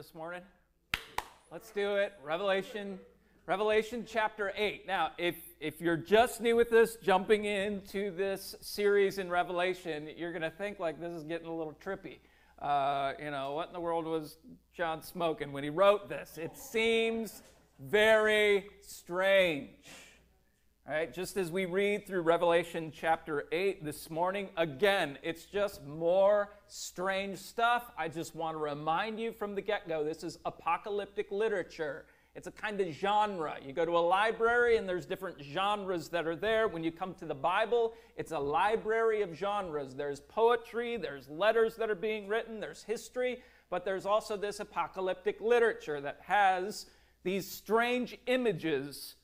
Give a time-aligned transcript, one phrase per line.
[0.00, 0.40] this morning?
[1.52, 2.14] Let's do it.
[2.24, 2.98] Revelation,
[3.44, 4.86] Revelation chapter 8.
[4.86, 10.32] Now, if, if you're just new with this, jumping into this series in Revelation, you're
[10.32, 12.16] going to think like this is getting a little trippy.
[12.58, 14.38] Uh, you know, what in the world was
[14.72, 16.38] John smoking when he wrote this?
[16.38, 17.42] It seems
[17.78, 19.68] very strange.
[20.88, 25.84] All right, just as we read through Revelation chapter 8 this morning, again, it's just
[25.84, 27.92] more strange stuff.
[27.98, 32.06] I just want to remind you from the get go this is apocalyptic literature.
[32.34, 33.56] It's a kind of genre.
[33.64, 36.66] You go to a library and there's different genres that are there.
[36.66, 39.94] When you come to the Bible, it's a library of genres.
[39.94, 45.42] There's poetry, there's letters that are being written, there's history, but there's also this apocalyptic
[45.42, 46.86] literature that has
[47.22, 49.16] these strange images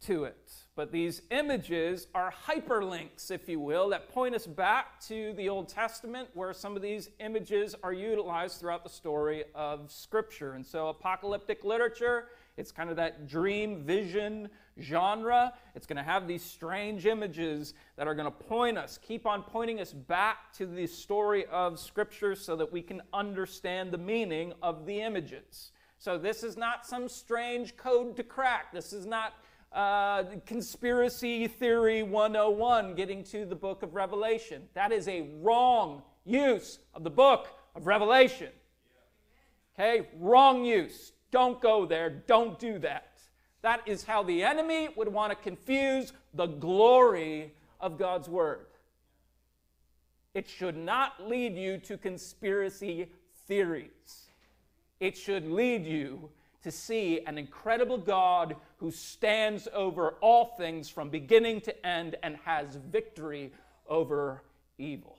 [0.00, 0.63] to it.
[0.76, 5.68] But these images are hyperlinks, if you will, that point us back to the Old
[5.68, 10.54] Testament, where some of these images are utilized throughout the story of Scripture.
[10.54, 14.48] And so, apocalyptic literature, it's kind of that dream vision
[14.80, 15.52] genre.
[15.76, 19.44] It's going to have these strange images that are going to point us, keep on
[19.44, 24.52] pointing us back to the story of Scripture so that we can understand the meaning
[24.60, 25.70] of the images.
[25.98, 28.72] So, this is not some strange code to crack.
[28.72, 29.34] This is not
[29.74, 34.62] uh, conspiracy theory 101 getting to the book of Revelation.
[34.74, 38.50] That is a wrong use of the book of Revelation.
[39.74, 41.12] Okay, wrong use.
[41.32, 42.08] Don't go there.
[42.08, 43.18] Don't do that.
[43.62, 48.66] That is how the enemy would want to confuse the glory of God's word.
[50.34, 53.10] It should not lead you to conspiracy
[53.48, 54.28] theories.
[55.00, 56.30] It should lead you
[56.62, 62.36] to see an incredible God who stands over all things from beginning to end and
[62.44, 63.50] has victory
[63.88, 64.42] over
[64.76, 65.16] evil.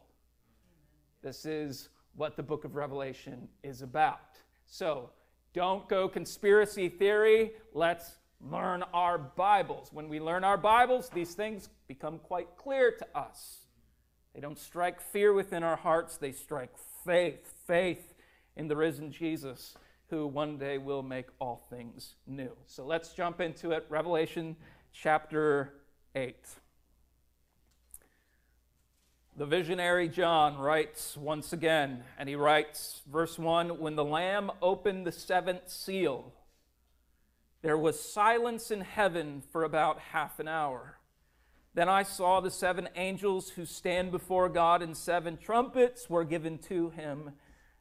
[1.23, 4.37] This is what the book of Revelation is about.
[4.67, 5.09] So,
[5.53, 7.53] don't go conspiracy theory.
[7.73, 9.89] Let's learn our Bibles.
[9.91, 13.65] When we learn our Bibles, these things become quite clear to us.
[14.35, 18.13] They don't strike fear within our hearts, they strike faith, faith
[18.55, 19.75] in the risen Jesus
[20.09, 22.51] who one day will make all things new.
[22.65, 23.85] So let's jump into it.
[23.89, 24.55] Revelation
[24.93, 25.73] chapter
[26.15, 26.35] 8.
[29.37, 35.05] The visionary John writes once again, and he writes, verse 1 When the Lamb opened
[35.05, 36.31] the seventh seal,
[37.61, 40.99] there was silence in heaven for about half an hour.
[41.73, 46.57] Then I saw the seven angels who stand before God, and seven trumpets were given
[46.59, 47.31] to him.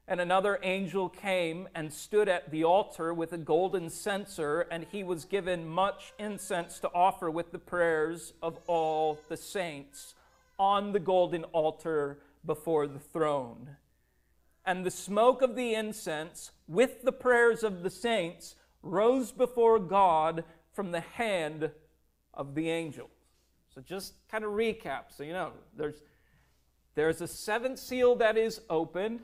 [0.07, 5.03] And another angel came and stood at the altar with a golden censer, and he
[5.03, 10.15] was given much incense to offer with the prayers of all the saints
[10.59, 13.77] on the golden altar before the throne.
[14.67, 20.45] And the smoke of the incense with the prayers of the saints rose before God
[20.73, 21.71] from the hand
[22.33, 23.09] of the angel.
[23.75, 26.03] So just kind of recap so you know there's
[26.95, 29.21] there's a seventh seal that is opened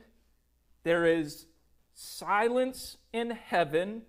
[0.83, 1.45] there is
[1.93, 4.03] silence in heaven.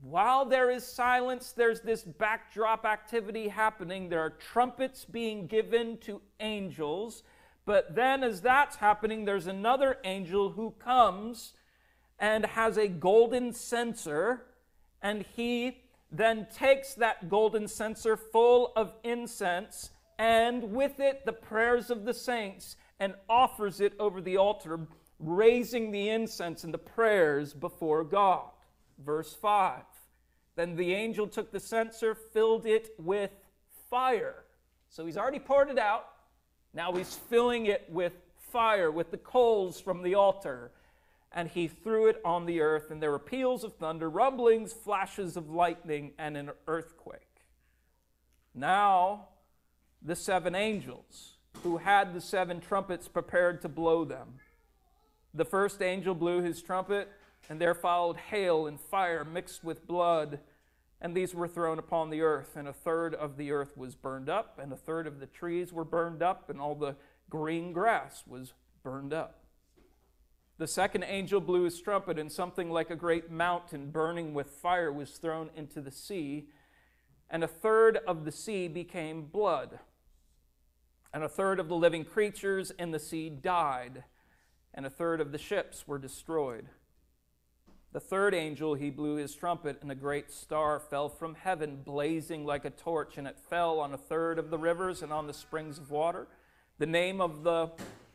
[0.00, 4.08] While there is silence, there's this backdrop activity happening.
[4.08, 7.22] There are trumpets being given to angels.
[7.66, 11.52] But then, as that's happening, there's another angel who comes
[12.18, 14.42] and has a golden censer,
[15.02, 21.88] and he then takes that golden censer full of incense and with it the prayers
[21.90, 24.80] of the saints and offers it over the altar
[25.20, 28.50] raising the incense and the prayers before God.
[28.98, 29.82] Verse 5
[30.56, 33.30] Then the angel took the censer, filled it with
[33.88, 34.44] fire.
[34.88, 36.06] So he's already poured it out.
[36.72, 38.12] Now he's filling it with
[38.50, 40.72] fire, with the coals from the altar.
[41.32, 45.36] And he threw it on the earth, and there were peals of thunder, rumblings, flashes
[45.36, 47.20] of lightning, and an earthquake.
[48.52, 49.28] Now,
[50.02, 54.40] the seven angels who had the seven trumpets prepared to blow them.
[55.32, 57.08] The first angel blew his trumpet,
[57.48, 60.40] and there followed hail and fire mixed with blood,
[61.00, 64.28] and these were thrown upon the earth, and a third of the earth was burned
[64.28, 66.96] up, and a third of the trees were burned up, and all the
[67.28, 69.44] green grass was burned up.
[70.58, 74.92] The second angel blew his trumpet, and something like a great mountain burning with fire
[74.92, 76.48] was thrown into the sea,
[77.30, 79.78] and a third of the sea became blood,
[81.14, 84.04] and a third of the living creatures in the sea died
[84.80, 86.64] and a third of the ships were destroyed.
[87.92, 92.46] The third angel, he blew his trumpet, and a great star fell from heaven, blazing
[92.46, 95.34] like a torch, and it fell on a third of the rivers and on the
[95.34, 96.28] springs of water.
[96.78, 97.72] The name of the,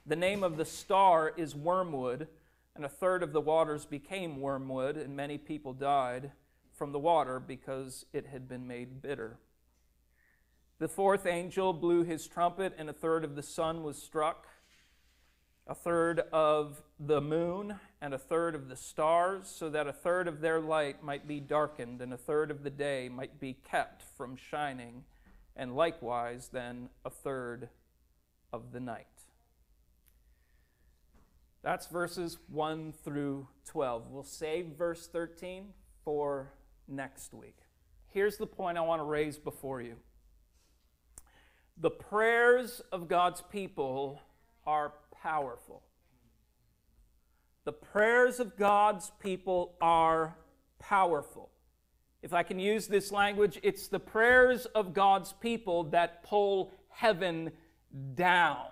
[0.08, 2.30] the name of the star is wormwood.
[2.76, 6.32] and a third of the waters became wormwood, and many people died
[6.74, 9.38] from the water because it had been made bitter.
[10.80, 14.48] The fourth angel blew his trumpet, and a third of the sun was struck,
[15.68, 20.28] a third of the moon, and a third of the stars, so that a third
[20.28, 24.04] of their light might be darkened, and a third of the day might be kept
[24.16, 25.04] from shining,
[25.56, 27.70] and likewise then a third
[28.54, 29.08] of the night.
[31.64, 34.12] That's verses 1 through 12.
[34.12, 35.74] We'll save verse 13
[36.04, 36.54] for
[36.88, 37.58] next week.
[38.08, 39.96] Here's the point I want to raise before you
[41.78, 44.22] the prayers of God's people
[44.66, 44.94] are
[45.26, 45.82] powerful.
[47.64, 50.38] The prayers of God's people are
[50.78, 51.50] powerful.
[52.22, 57.52] If I can use this language, it's the prayers of God's people that pull heaven
[58.14, 58.68] down.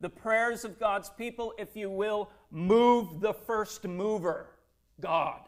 [0.00, 4.46] The prayers of God's people, if you will, move the first mover,
[4.98, 5.40] God.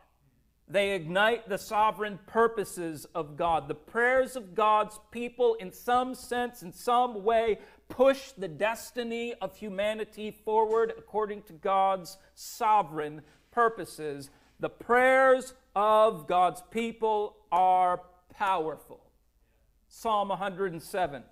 [0.69, 3.67] They ignite the sovereign purposes of God.
[3.67, 9.57] The prayers of God's people, in some sense, in some way, push the destiny of
[9.57, 14.31] humanity forward according to God's sovereign purposes.
[14.61, 18.03] The prayers of God's people are
[18.35, 19.01] powerful.
[19.89, 21.23] Psalm 107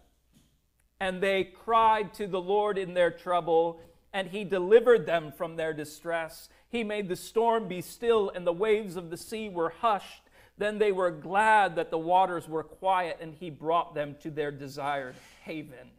[1.00, 3.80] and they cried to the Lord in their trouble,
[4.12, 6.48] and he delivered them from their distress.
[6.68, 10.22] He made the storm be still, and the waves of the sea were hushed.
[10.58, 14.50] Then they were glad that the waters were quiet, and he brought them to their
[14.50, 15.90] desired haven.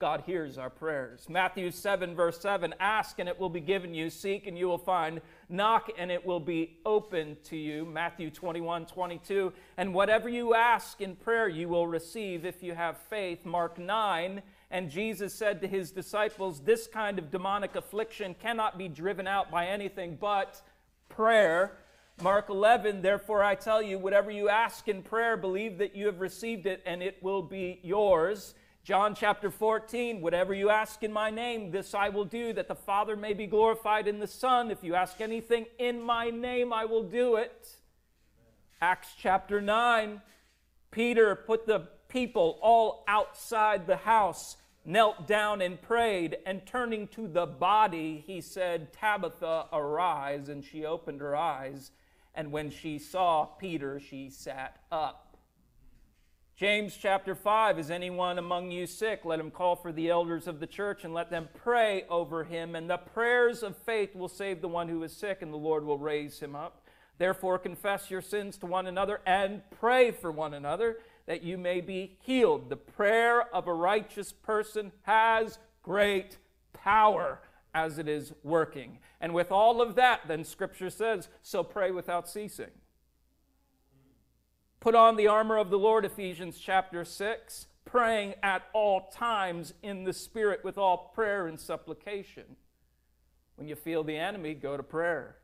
[0.00, 1.26] God hears our prayers.
[1.28, 4.78] Matthew 7, verse 7 Ask and it will be given you, seek and you will
[4.78, 7.84] find, knock and it will be open to you.
[7.84, 12.96] Matthew 21, 22 And whatever you ask in prayer, you will receive if you have
[13.10, 13.44] faith.
[13.44, 14.40] Mark 9,
[14.70, 19.50] and Jesus said to his disciples, This kind of demonic affliction cannot be driven out
[19.50, 20.62] by anything but
[21.08, 21.76] prayer.
[22.22, 26.20] Mark 11, therefore I tell you, whatever you ask in prayer, believe that you have
[26.20, 28.54] received it and it will be yours.
[28.88, 32.74] John chapter 14, whatever you ask in my name, this I will do, that the
[32.74, 34.70] Father may be glorified in the Son.
[34.70, 37.68] If you ask anything in my name, I will do it.
[38.80, 40.22] Acts chapter 9,
[40.90, 44.56] Peter put the people all outside the house,
[44.86, 50.48] knelt down and prayed, and turning to the body, he said, Tabitha, arise.
[50.48, 51.90] And she opened her eyes,
[52.34, 55.27] and when she saw Peter, she sat up.
[56.58, 59.24] James chapter 5 Is anyone among you sick?
[59.24, 62.74] Let him call for the elders of the church and let them pray over him.
[62.74, 65.84] And the prayers of faith will save the one who is sick, and the Lord
[65.84, 66.84] will raise him up.
[67.16, 71.80] Therefore, confess your sins to one another and pray for one another that you may
[71.80, 72.70] be healed.
[72.70, 76.38] The prayer of a righteous person has great
[76.72, 77.38] power
[77.72, 78.98] as it is working.
[79.20, 82.72] And with all of that, then Scripture says, so pray without ceasing.
[84.80, 90.04] Put on the armor of the Lord, Ephesians chapter 6, praying at all times in
[90.04, 92.44] the Spirit with all prayer and supplication.
[93.56, 95.38] When you feel the enemy, go to prayer.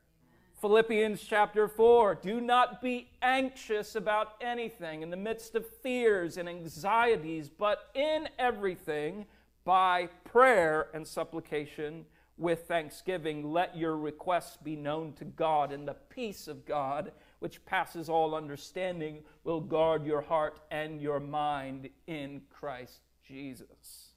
[0.61, 6.49] Philippians chapter 4 Do not be anxious about anything in the midst of fears and
[6.49, 9.27] anxieties, but in everything,
[9.65, 12.05] by prayer and supplication,
[12.37, 17.11] with thanksgiving, let your requests be known to God, and the peace of God
[17.45, 24.15] which passes all understanding, will guard your heart and your mind in Christ Jesus.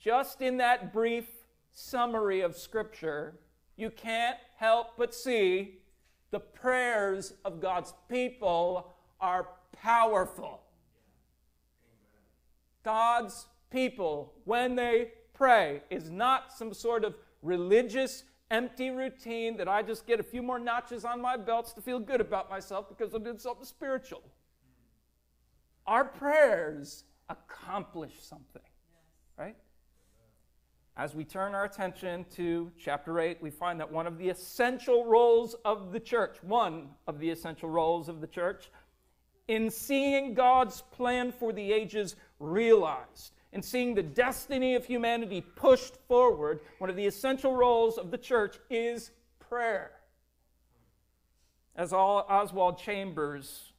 [0.00, 1.26] Just in that brief
[1.70, 3.34] summary of Scripture,
[3.76, 5.80] you can't help but see
[6.30, 9.48] the prayers of God's people are
[9.82, 10.62] powerful.
[12.82, 19.82] God's people, when they pray, is not some sort of religious empty routine that I
[19.82, 23.14] just get a few more notches on my belts to feel good about myself because
[23.14, 24.22] I did something spiritual.
[25.86, 28.62] Our prayers accomplish something,
[29.38, 29.56] right?
[30.96, 35.04] As we turn our attention to chapter 8, we find that one of the essential
[35.04, 38.70] roles of the church, one of the essential roles of the church,
[39.48, 45.96] in seeing God's plan for the ages realized and seeing the destiny of humanity pushed
[46.08, 49.92] forward, one of the essential roles of the church is prayer.
[51.76, 53.72] As Oswald Chambers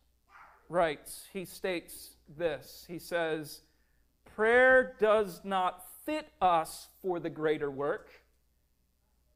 [0.69, 3.61] writes, he states this He says,
[4.33, 8.09] Prayer does not fit us for the greater work,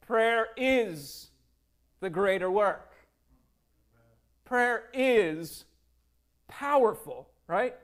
[0.01, 1.31] prayer is
[1.99, 2.93] the greater work.
[4.45, 5.65] Prayer is
[6.47, 7.75] powerful, right?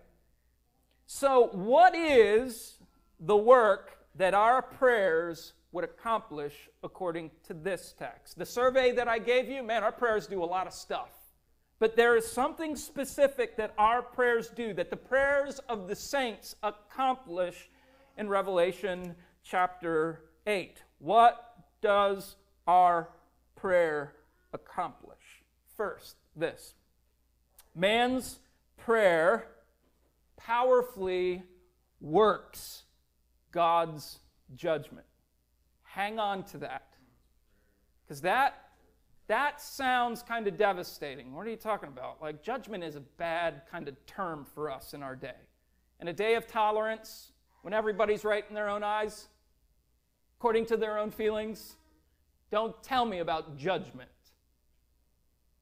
[1.07, 2.77] So, what is
[3.19, 8.37] the work that our prayers would accomplish according to this text.
[8.37, 11.09] The survey that I gave you, man, our prayers do a lot of stuff.
[11.79, 16.55] But there is something specific that our prayers do, that the prayers of the saints
[16.63, 17.69] accomplish
[18.17, 20.81] in Revelation chapter 8.
[20.99, 23.09] What does our
[23.57, 24.13] prayer
[24.53, 25.43] accomplish?
[25.75, 26.73] First, this
[27.75, 28.39] man's
[28.77, 29.49] prayer
[30.45, 31.43] powerfully
[31.99, 32.83] works
[33.51, 34.19] God's
[34.55, 35.05] judgment.
[35.83, 36.87] Hang on to that.
[38.03, 38.65] Because that
[39.27, 41.33] that sounds kind of devastating.
[41.33, 42.21] What are you talking about?
[42.21, 45.33] Like, judgment is a bad kind of term for us in our day.
[45.99, 47.31] In a day of tolerance,
[47.63, 49.27] when everybody's right in their own eyes,
[50.37, 51.75] according to their own feelings,
[52.51, 54.09] don't tell me about judgment.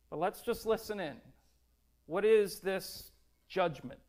[0.10, 1.16] But let's just listen in.
[2.06, 3.12] What is this
[3.48, 4.02] judgment?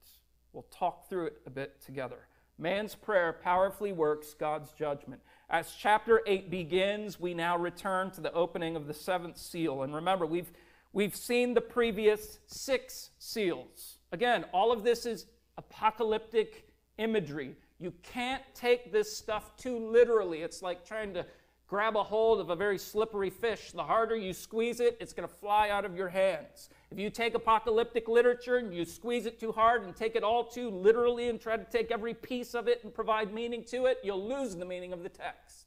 [0.55, 2.29] We'll talk through it a bit together.
[2.59, 5.21] Man's prayer powerfully works God's judgment.
[5.51, 9.83] As chapter 8 begins, we now return to the opening of the seventh seal.
[9.83, 10.53] And remember, we've,
[10.93, 13.99] we've seen the previous six seals.
[14.13, 15.27] Again, all of this is
[15.59, 16.69] apocalyptic
[16.99, 17.57] imagery.
[17.81, 20.43] You can't take this stuff too literally.
[20.43, 21.27] It's like trying to
[21.75, 23.73] grab a hold of a very slippery fish.
[23.73, 26.69] The harder you squeeze it, it's going to fly out of your hands.
[26.93, 30.45] If you take apocalyptic literature and you squeeze it too hard and take it all
[30.45, 33.99] too literally and try to take every piece of it and provide meaning to it,
[34.05, 35.67] you'll lose the meaning of the text.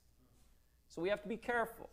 [0.87, 1.89] So we have to be careful.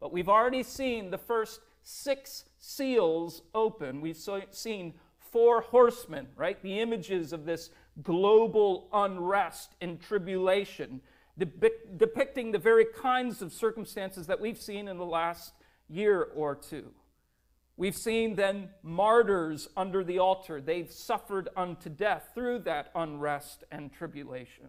[0.00, 4.02] But we've already seen the first six seals open.
[4.02, 6.62] We've seen four horsemen, right?
[6.62, 7.70] The images of this
[8.02, 11.00] global unrest and tribulation,
[11.38, 15.52] depicting the very kinds of circumstances that we've seen in the last
[15.88, 16.90] year or two.
[17.76, 20.60] We've seen then martyrs under the altar.
[20.60, 24.68] They've suffered unto death through that unrest and tribulation.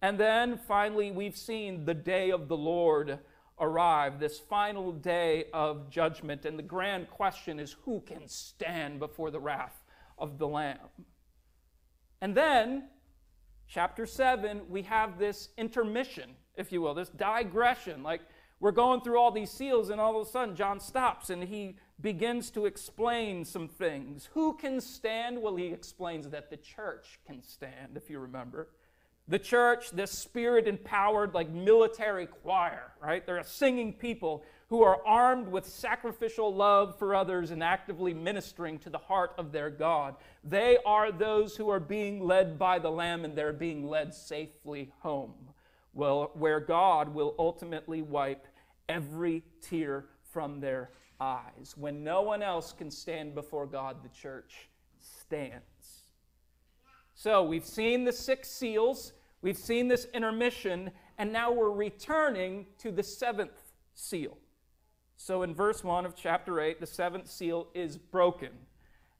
[0.00, 3.18] And then finally, we've seen the day of the Lord
[3.60, 6.46] arrive, this final day of judgment.
[6.46, 9.84] And the grand question is who can stand before the wrath
[10.16, 10.78] of the Lamb?
[12.22, 12.84] And then,
[13.68, 18.02] chapter 7, we have this intermission, if you will, this digression.
[18.02, 18.22] Like
[18.60, 21.76] we're going through all these seals, and all of a sudden, John stops and he
[22.00, 24.28] begins to explain some things.
[24.32, 25.40] Who can stand?
[25.40, 28.70] Well, he explains that the church can stand, if you remember.
[29.28, 33.26] The church, this spirit empowered, like military choir, right?
[33.26, 38.78] They're a singing people who are armed with sacrificial love for others and actively ministering
[38.78, 40.14] to the heart of their God.
[40.44, 44.92] They are those who are being led by the Lamb and they're being led safely
[44.98, 45.34] home,
[45.94, 48.46] well, where God will ultimately wipe
[48.90, 51.74] every tear from their eyes.
[51.76, 54.68] When no one else can stand before God, the church
[55.00, 56.02] stands.
[57.14, 62.92] So we've seen the six seals, we've seen this intermission, and now we're returning to
[62.92, 64.36] the seventh seal.
[65.20, 68.50] So in verse 1 of chapter 8, the seventh seal is broken.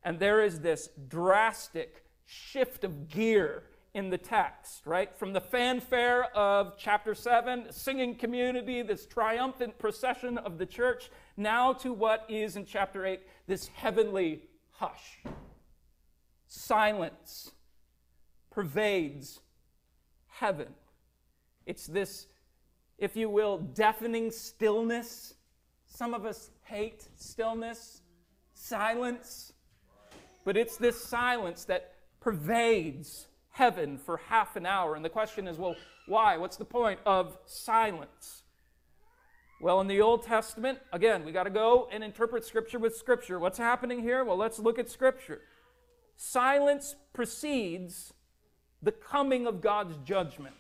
[0.05, 3.65] And there is this drastic shift of gear
[3.95, 5.15] in the text, right?
[5.19, 11.73] From the fanfare of chapter 7, singing community, this triumphant procession of the church, now
[11.73, 15.19] to what is in chapter 8, this heavenly hush.
[16.47, 17.51] Silence
[18.51, 19.41] pervades
[20.29, 20.69] heaven.
[21.67, 22.29] It's this,
[22.99, 25.35] if you will, deafening stillness.
[25.99, 28.03] Some of us hate stillness,
[28.55, 29.53] silence,
[30.45, 34.95] but it's this silence that pervades heaven for half an hour.
[34.95, 35.75] And the question is, well,
[36.07, 36.37] why?
[36.37, 38.45] What's the point of silence?
[39.61, 43.41] Well, in the Old Testament, again, we got to go and interpret Scripture with Scripture.
[43.41, 44.23] What's happening here?
[44.23, 45.41] Well, let's look at Scripture.
[46.17, 48.13] Silence precedes
[48.81, 50.55] the coming of God's judgment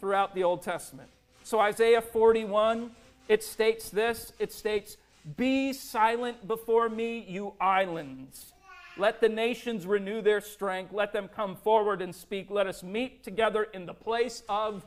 [0.00, 1.10] throughout the Old Testament.
[1.44, 2.92] So, Isaiah 41,
[3.28, 4.96] it states this it states,
[5.36, 8.52] Be silent before me, you islands
[8.98, 10.92] let the nations renew their strength.
[10.92, 12.50] Let them come forward and speak.
[12.50, 14.84] Let us meet together in the place of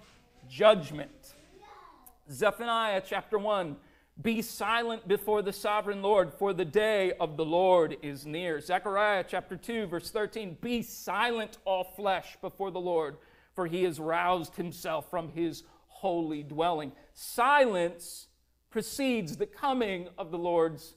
[0.50, 1.33] judgment.
[2.29, 3.77] Zephaniah chapter 1
[4.21, 8.60] Be silent before the sovereign Lord, for the day of the Lord is near.
[8.60, 13.15] Zechariah chapter 2, verse 13 Be silent, all flesh, before the Lord,
[13.55, 16.91] for he has roused himself from his holy dwelling.
[17.13, 18.27] Silence
[18.72, 20.96] precedes the coming of the Lord's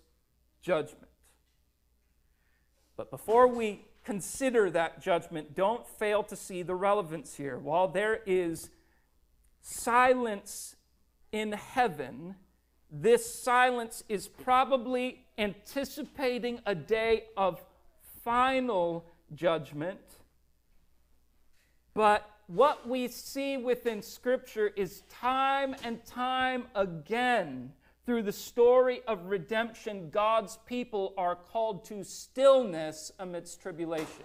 [0.63, 1.09] judgment.
[2.97, 7.59] But before we consider that judgment, don't fail to see the relevance here.
[7.59, 8.71] While there is
[9.61, 10.77] silence
[11.33, 12.37] in heaven,
[12.91, 17.65] this silence is probably anticipating a day of
[18.23, 19.05] final
[19.35, 20.01] judgment,
[21.93, 27.73] but what we see within Scripture is time and time again
[28.07, 34.25] through the story of redemption, God's people are called to stillness amidst tribulation.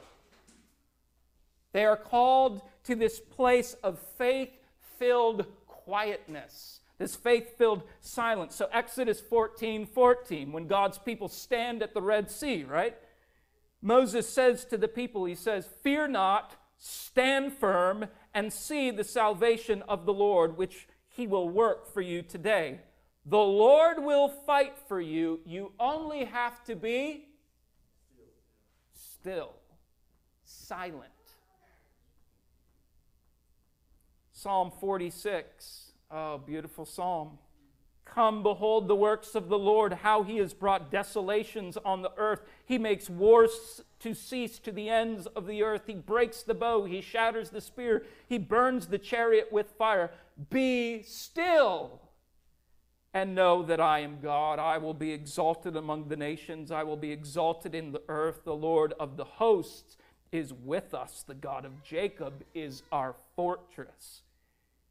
[1.72, 4.50] They are called to this place of faith
[4.98, 8.56] filled quietness, this faith filled silence.
[8.56, 12.98] So, Exodus 14 14, when God's people stand at the Red Sea, right?
[13.82, 19.84] Moses says to the people, He says, Fear not, stand firm, and see the salvation
[19.88, 22.80] of the Lord, which He will work for you today.
[23.26, 25.42] The Lord will fight for you.
[25.46, 27.28] You only have to be
[28.94, 29.52] still,
[30.46, 31.12] silent.
[34.32, 35.92] Psalm 46.
[36.10, 37.38] Oh, beautiful psalm.
[38.14, 42.42] Come, behold the works of the Lord, how he has brought desolations on the earth.
[42.66, 45.84] He makes wars to cease to the ends of the earth.
[45.86, 50.12] He breaks the bow, he shatters the spear, he burns the chariot with fire.
[50.50, 52.02] Be still
[53.14, 54.60] and know that I am God.
[54.60, 58.44] I will be exalted among the nations, I will be exalted in the earth.
[58.44, 59.98] The Lord of the hosts
[60.32, 64.22] is with us, the God of Jacob is our fortress.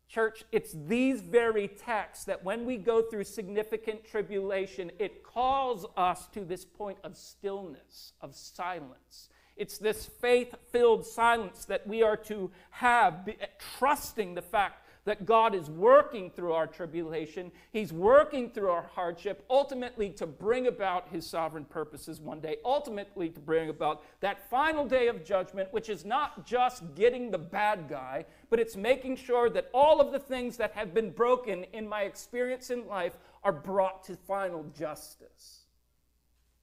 [0.09, 6.27] Church, it's these very texts that when we go through significant tribulation, it calls us
[6.29, 9.29] to this point of stillness, of silence.
[9.57, 13.29] It's this faith filled silence that we are to have,
[13.77, 17.51] trusting the fact that God is working through our tribulation.
[17.73, 23.31] He's working through our hardship, ultimately to bring about His sovereign purposes one day, ultimately
[23.31, 27.89] to bring about that final day of judgment, which is not just getting the bad
[27.89, 31.89] guy, but it's making sure that all of the things that have been broken in
[31.89, 35.65] my experience in life are brought to final justice.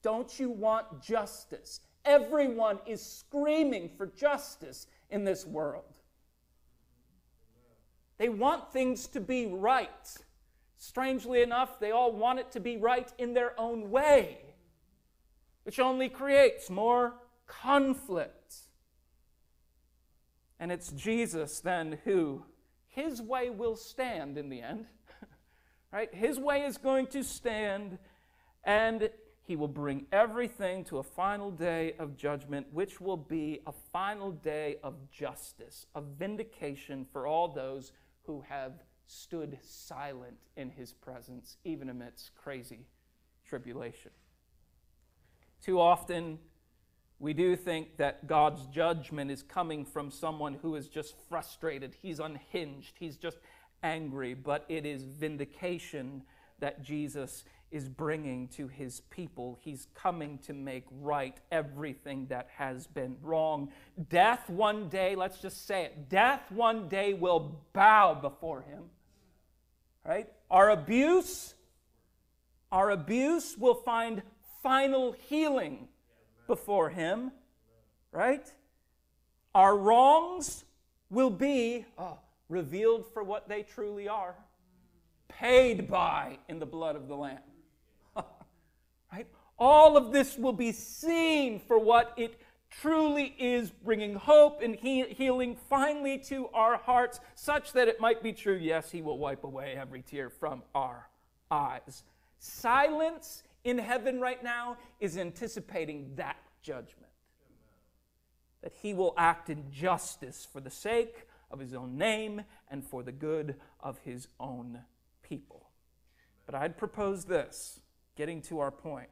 [0.02, 1.80] Don't you want justice?
[2.04, 5.95] Everyone is screaming for justice in this world.
[8.18, 10.18] They want things to be right.
[10.78, 14.38] Strangely enough, they all want it to be right in their own way,
[15.64, 17.14] which only creates more
[17.46, 18.54] conflict.
[20.58, 22.44] And it's Jesus then who,
[22.88, 24.86] his way will stand in the end.
[25.92, 26.14] right?
[26.14, 27.98] His way is going to stand,
[28.64, 29.10] and
[29.42, 34.32] he will bring everything to a final day of judgment, which will be a final
[34.32, 37.92] day of justice, of vindication for all those
[38.26, 38.72] who have
[39.06, 42.86] stood silent in his presence, even amidst crazy
[43.46, 44.10] tribulation.
[45.62, 46.38] Too often,
[47.18, 52.20] we do think that God's judgment is coming from someone who is just frustrated, he's
[52.20, 53.38] unhinged, he's just
[53.82, 56.22] angry, but it is vindication
[56.58, 59.58] that Jesus is bringing to his people.
[59.62, 63.70] He's coming to make right everything that has been wrong.
[64.08, 68.84] Death one day, let's just say it, death one day will bow before him.
[70.04, 70.28] Right?
[70.50, 71.54] Our abuse,
[72.70, 74.22] our abuse will find
[74.62, 75.88] final healing
[76.46, 77.32] before him.
[78.12, 78.46] Right?
[79.54, 80.64] Our wrongs
[81.10, 84.36] will be oh, revealed for what they truly are
[85.28, 87.38] paid by in the blood of the Lamb.
[89.58, 92.38] All of this will be seen for what it
[92.70, 98.22] truly is, bringing hope and he- healing finally to our hearts, such that it might
[98.22, 101.08] be true yes, He will wipe away every tear from our
[101.50, 102.02] eyes.
[102.38, 107.12] Silence in heaven right now is anticipating that judgment.
[108.62, 113.02] That He will act in justice for the sake of His own name and for
[113.02, 114.80] the good of His own
[115.22, 115.70] people.
[116.44, 117.80] But I'd propose this,
[118.16, 119.08] getting to our point.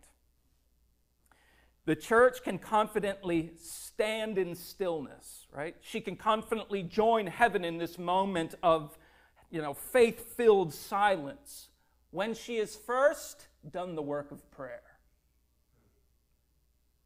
[1.86, 5.76] The church can confidently stand in stillness, right?
[5.80, 8.96] She can confidently join heaven in this moment of,
[9.50, 11.68] you know, faith-filled silence
[12.10, 14.82] when she has first done the work of prayer.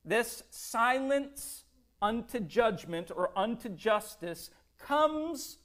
[0.04, 1.64] This silence
[2.00, 5.58] unto judgment or unto justice comes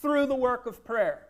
[0.00, 1.26] through the work of prayer.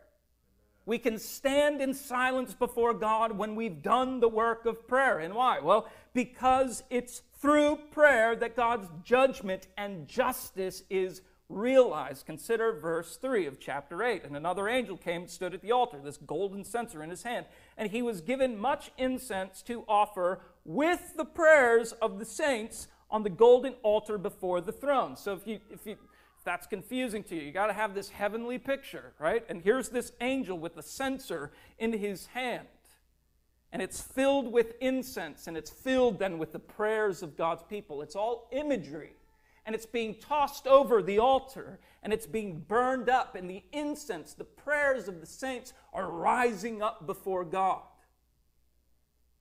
[0.86, 5.18] We can stand in silence before God when we've done the work of prayer.
[5.18, 5.60] And why?
[5.60, 12.26] Well, because it's through prayer that God's judgment and justice is realized.
[12.26, 14.24] Consider verse 3 of chapter 8.
[14.24, 17.46] And another angel came and stood at the altar, this golden censer in his hand.
[17.76, 23.22] And he was given much incense to offer with the prayers of the saints on
[23.22, 25.16] the golden altar before the throne.
[25.16, 25.96] So if you, if you
[26.44, 29.44] that's confusing to you, you got to have this heavenly picture, right?
[29.48, 32.66] And here's this angel with the censer in his hand.
[33.72, 38.02] And it's filled with incense, and it's filled then with the prayers of God's people.
[38.02, 39.14] It's all imagery.
[39.66, 44.32] and it's being tossed over the altar and it's being burned up, and the incense,
[44.32, 47.82] the prayers of the saints are rising up before God.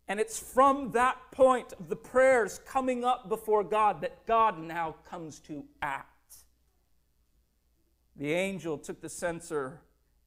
[0.10, 4.96] And it's from that point of the prayers coming up before God that God now
[5.10, 6.36] comes to act.
[8.18, 9.82] The angel took the censer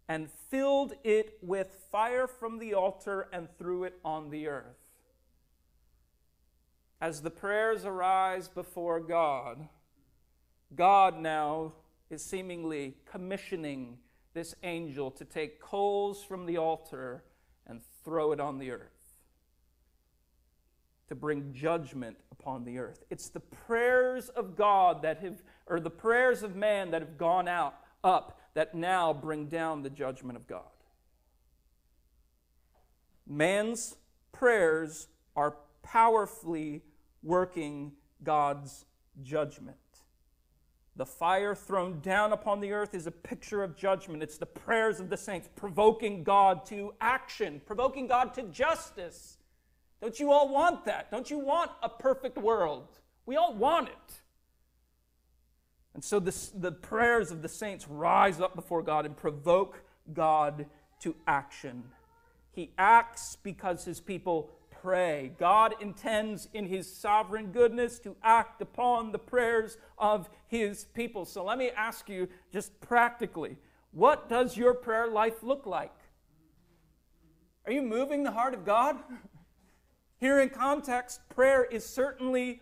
[0.09, 4.77] and filled it with fire from the altar and threw it on the earth.
[7.01, 9.69] As the prayers arise before God,
[10.75, 11.73] God now
[12.11, 13.99] is seemingly commissioning
[14.35, 17.25] this angel to take coals from the altar
[17.67, 19.03] and throw it on the earth
[21.09, 23.05] to bring judgment upon the earth.
[23.11, 27.49] It's the prayers of God that have, or the prayers of man that have gone
[27.49, 30.63] out, up, that now bring down the judgment of God.
[33.27, 33.97] Man's
[34.33, 36.83] prayers are powerfully
[37.23, 38.85] working God's
[39.23, 39.77] judgment.
[40.97, 44.23] The fire thrown down upon the earth is a picture of judgment.
[44.23, 49.39] It's the prayers of the saints provoking God to action, provoking God to justice.
[50.03, 51.11] Don't you all want that?
[51.11, 52.89] Don't you want a perfect world?
[53.25, 54.22] We all want it.
[55.95, 60.67] And so this, the prayers of the saints rise up before God and provoke God
[61.01, 61.85] to action.
[62.51, 65.33] He acts because his people pray.
[65.39, 71.25] God intends in his sovereign goodness to act upon the prayers of his people.
[71.25, 73.57] So let me ask you just practically
[73.93, 75.93] what does your prayer life look like?
[77.67, 78.97] Are you moving the heart of God?
[80.19, 82.61] Here in context, prayer is certainly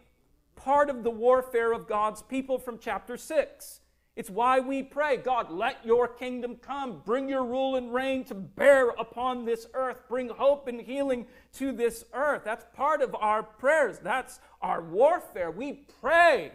[0.64, 3.81] part of the warfare of God's people from chapter 6.
[4.16, 7.01] It's why we pray, God, let your kingdom come.
[7.05, 9.96] Bring your rule and reign to bear upon this earth.
[10.09, 12.42] Bring hope and healing to this earth.
[12.44, 13.99] That's part of our prayers.
[13.99, 15.51] That's our warfare.
[15.51, 16.53] We pray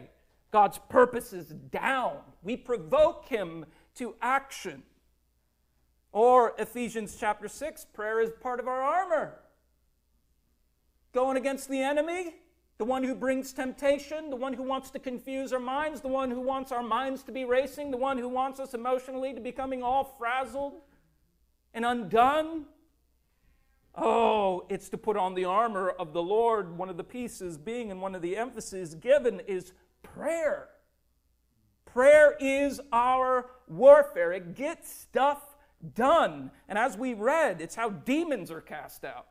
[0.52, 3.66] God's purposes down, we provoke Him
[3.96, 4.84] to action.
[6.12, 9.40] Or Ephesians chapter 6, prayer is part of our armor.
[11.14, 12.36] Going against the enemy,
[12.78, 16.30] the one who brings temptation, the one who wants to confuse our minds, the one
[16.30, 19.82] who wants our minds to be racing, the one who wants us emotionally to becoming
[19.82, 20.82] all frazzled
[21.74, 22.66] and undone.
[23.96, 26.78] Oh, it's to put on the armor of the Lord.
[26.78, 29.72] One of the pieces being and one of the emphases given is
[30.04, 30.68] prayer.
[31.86, 35.56] Prayer is our warfare, it gets stuff
[35.94, 36.52] done.
[36.68, 39.28] And as we read, it's how demons are cast out.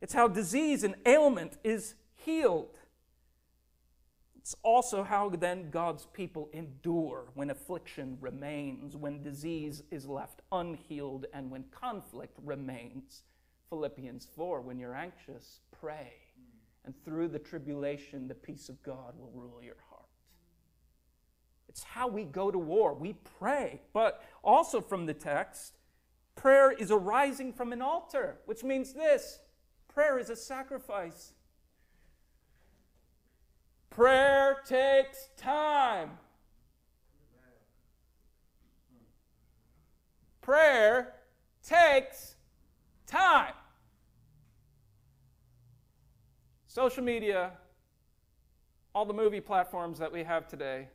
[0.00, 2.78] It's how disease and ailment is healed.
[4.36, 11.26] It's also how then God's people endure when affliction remains, when disease is left unhealed,
[11.34, 13.24] and when conflict remains.
[13.68, 16.12] Philippians 4 when you're anxious, pray.
[16.84, 20.08] And through the tribulation, the peace of God will rule your heart.
[21.68, 22.94] It's how we go to war.
[22.94, 23.82] We pray.
[23.92, 25.74] But also from the text,
[26.34, 29.40] prayer is arising from an altar, which means this
[29.98, 31.32] Prayer is a sacrifice.
[33.90, 36.10] Prayer takes time.
[40.40, 41.14] Prayer
[41.68, 42.36] takes
[43.08, 43.54] time.
[46.68, 47.50] Social media,
[48.94, 50.86] all the movie platforms that we have today,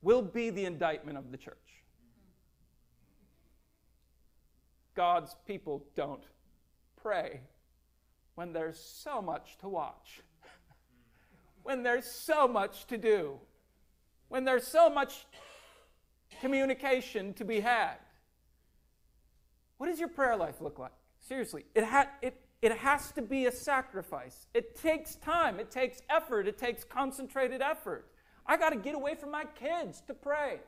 [0.00, 1.82] will be the indictment of the church.
[4.94, 6.24] God's people don't
[7.02, 7.40] pray
[8.34, 10.20] when there's so much to watch,
[11.62, 13.38] when there's so much to do,
[14.28, 15.26] when there's so much
[16.40, 17.96] communication to be had.
[19.76, 20.92] What does your prayer life look like?
[21.20, 24.46] Seriously, it, ha- it, it has to be a sacrifice.
[24.54, 28.08] It takes time, it takes effort, it takes concentrated effort.
[28.46, 30.60] I got to get away from my kids to pray.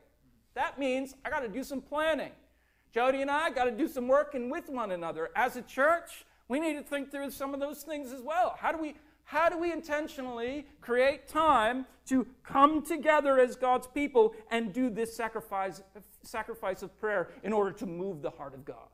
[0.55, 2.33] That means I got to do some planning.
[2.95, 5.31] Jody and I got to do some working with one another.
[5.35, 8.55] As a church, we need to think through some of those things as well.
[8.57, 8.95] How do we
[9.27, 15.17] how do we intentionally create time to come together as God's people and do this
[15.17, 15.83] sacrifice,
[16.23, 18.89] sacrifice of prayer in order to move the heart of God?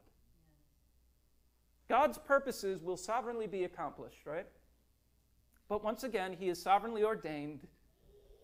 [1.88, 4.46] God's purposes will sovereignly be accomplished, right?
[5.68, 7.66] But once again, He is sovereignly ordained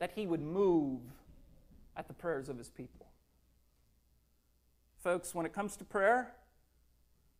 [0.01, 1.01] that He would move
[1.97, 3.06] at the prayers of His people.
[5.07, 6.33] Folks, when it comes to prayer,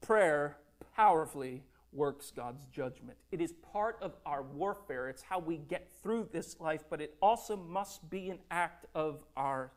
[0.01, 0.57] prayer
[0.95, 3.19] powerfully works God's judgment.
[3.33, 5.09] It is part of our warfare.
[5.09, 9.25] It's how we get through this life, but it also must be an act of
[9.37, 9.73] our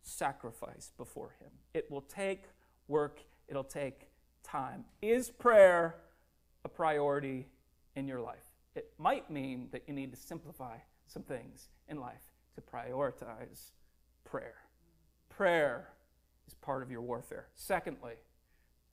[0.00, 1.50] sacrifice before Him.
[1.74, 2.44] It will take
[2.88, 4.08] work, it'll take
[4.42, 4.86] time.
[5.02, 5.96] Is prayer
[6.64, 7.48] a priority
[7.96, 8.46] in your life?
[8.74, 13.72] It might mean that you need to simplify some things in life to prioritize
[14.24, 14.54] prayer.
[15.28, 15.90] Prayer
[16.46, 17.46] is part of your warfare.
[17.54, 18.14] Secondly,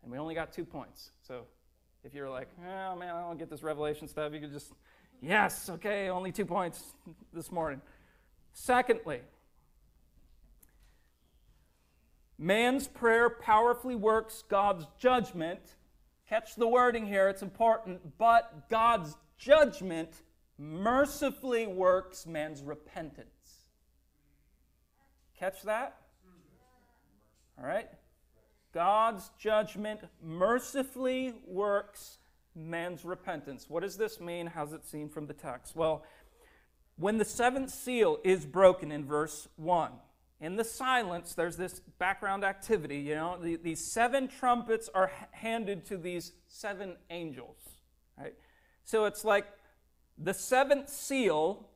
[0.02, 1.12] and we only got two points.
[1.22, 1.44] So
[2.04, 4.72] if you're like, oh man, I don't get this revelation stuff, you could just,
[5.22, 6.94] yes, okay, only two points
[7.34, 7.82] this morning.
[8.54, 9.22] Secondly,
[12.38, 15.62] man's prayer powerfully works God's judgment.
[16.28, 18.18] Catch the wording here, it's important.
[18.18, 20.22] But God's judgment
[20.58, 23.30] mercifully works man's repentance.
[25.38, 25.98] Catch that?
[27.58, 27.89] All right?
[28.74, 32.18] God's judgment mercifully works
[32.56, 33.70] man's repentance.
[33.70, 34.48] What does this mean?
[34.48, 35.76] How's it seen from the text?
[35.76, 36.04] Well,
[36.96, 39.92] when the seventh seal is broken in verse 1,
[40.42, 42.98] in the silence, there's this background activity.
[42.98, 47.58] You know, the, these seven trumpets are handed to these seven angels.
[48.20, 48.34] Right?
[48.84, 49.48] So it's like
[50.18, 51.70] the seventh seal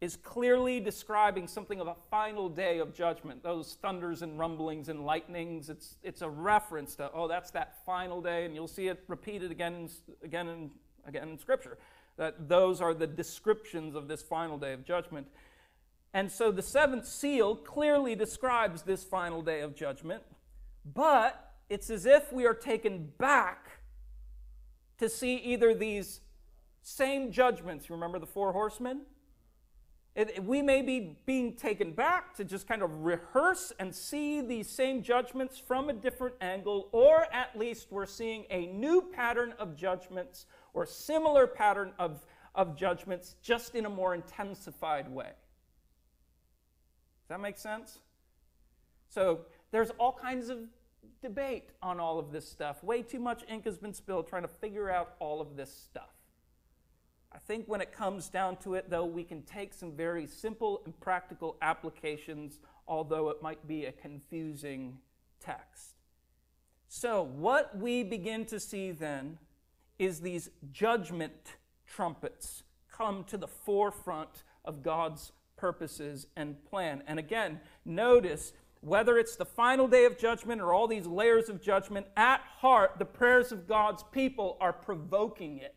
[0.00, 3.42] is clearly describing something of a final day of judgment.
[3.42, 8.22] Those thunders and rumblings and lightnings, it's, it's a reference to, oh, that's that final
[8.22, 9.88] day, and you'll see it repeated again
[10.22, 10.70] again and
[11.04, 11.78] again in Scripture.
[12.16, 15.26] That those are the descriptions of this final day of judgment.
[16.14, 20.22] And so the seventh seal clearly describes this final day of judgment,
[20.84, 23.68] but it's as if we are taken back
[24.98, 26.20] to see either these
[26.82, 27.88] same judgments.
[27.88, 29.02] You remember the four horsemen?
[30.18, 34.68] It, we may be being taken back to just kind of rehearse and see these
[34.68, 39.76] same judgments from a different angle, or at least we're seeing a new pattern of
[39.76, 42.26] judgments or similar pattern of,
[42.56, 45.30] of judgments just in a more intensified way.
[47.22, 48.00] Does that make sense?
[49.08, 50.58] So there's all kinds of
[51.22, 52.82] debate on all of this stuff.
[52.82, 56.17] Way too much ink has been spilled trying to figure out all of this stuff.
[57.32, 60.82] I think when it comes down to it, though, we can take some very simple
[60.84, 64.98] and practical applications, although it might be a confusing
[65.40, 65.94] text.
[66.88, 69.38] So, what we begin to see then
[69.98, 77.02] is these judgment trumpets come to the forefront of God's purposes and plan.
[77.06, 81.60] And again, notice whether it's the final day of judgment or all these layers of
[81.60, 85.74] judgment, at heart, the prayers of God's people are provoking it.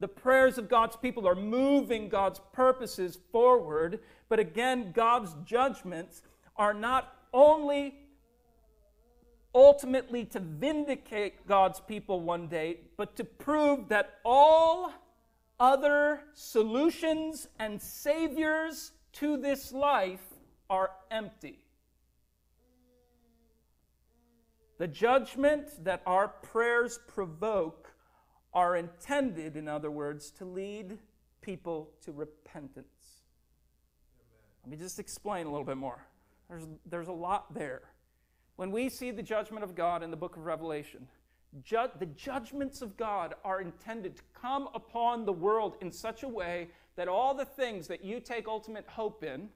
[0.00, 6.22] The prayers of God's people are moving God's purposes forward, but again, God's judgments
[6.56, 7.94] are not only
[9.54, 14.92] ultimately to vindicate God's people one day, but to prove that all
[15.60, 20.24] other solutions and saviors to this life
[20.68, 21.60] are empty.
[24.78, 27.83] The judgment that our prayers provoke
[28.54, 30.98] are intended, in other words, to lead
[31.42, 32.86] people to repentance.
[34.62, 36.06] Let me just explain a little bit more.
[36.48, 37.82] There's, there's a lot there.
[38.56, 41.08] When we see the judgment of God in the book of Revelation,
[41.62, 46.28] ju- the judgments of God are intended to come upon the world in such a
[46.28, 49.48] way that all the things that you take ultimate hope in,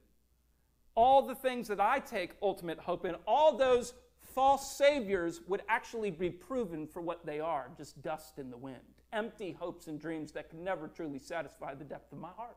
[0.94, 3.94] all the things that I take ultimate hope in, all those
[4.38, 8.78] false saviors would actually be proven for what they are just dust in the wind,
[9.12, 12.56] empty hopes and dreams that can never truly satisfy the depth of my heart.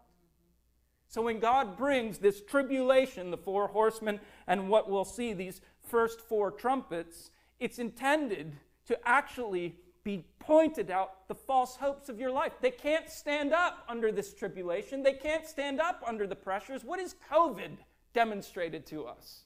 [1.07, 6.21] So when God brings this tribulation, the four horsemen, and what we'll see, these first
[6.21, 8.53] four trumpets, it's intended
[8.85, 12.53] to actually be pointed out the false hopes of your life.
[12.61, 15.01] They can't stand up under this tribulation.
[15.01, 16.83] They can't stand up under the pressures.
[16.83, 17.77] What has COVID
[18.13, 19.45] demonstrated to us?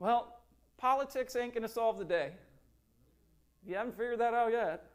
[0.00, 0.40] Well,
[0.78, 2.32] politics ain't going to solve the day.
[3.66, 4.86] You haven't figured that out yet.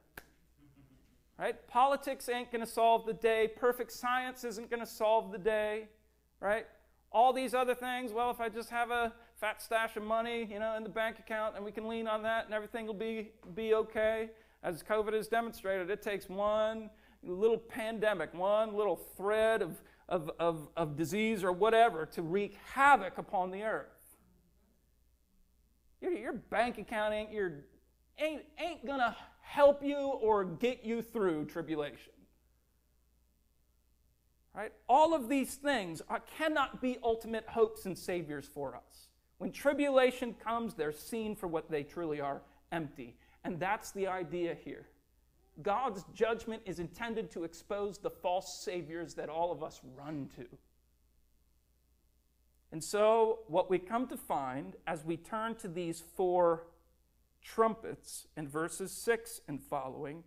[1.37, 1.67] Right?
[1.67, 3.51] Politics ain't going to solve the day.
[3.55, 5.89] Perfect science isn't going to solve the day.
[6.39, 6.65] Right?
[7.11, 10.57] All these other things, well, if I just have a fat stash of money, you
[10.57, 13.29] know, in the bank account and we can lean on that and everything will be,
[13.53, 14.31] be okay.
[14.63, 16.89] As COVID has demonstrated, it takes one
[17.21, 23.19] little pandemic, one little thread of, of, of, of disease or whatever to wreak havoc
[23.19, 23.94] upon the earth.
[26.05, 27.65] Your, your bank account ain't, your,
[28.19, 32.13] ain't, ain't to help you or get you through tribulation.
[34.53, 34.71] Right?
[34.87, 39.07] All of these things are, cannot be ultimate hopes and saviors for us.
[39.37, 42.41] When tribulation comes, they're seen for what they truly are
[42.71, 43.17] empty.
[43.43, 44.87] And that's the idea here.
[45.61, 50.45] God's judgment is intended to expose the false saviors that all of us run to.
[52.75, 56.67] And so, what we come to find as we turn to these four
[57.41, 60.25] trumpets in verses 6 and following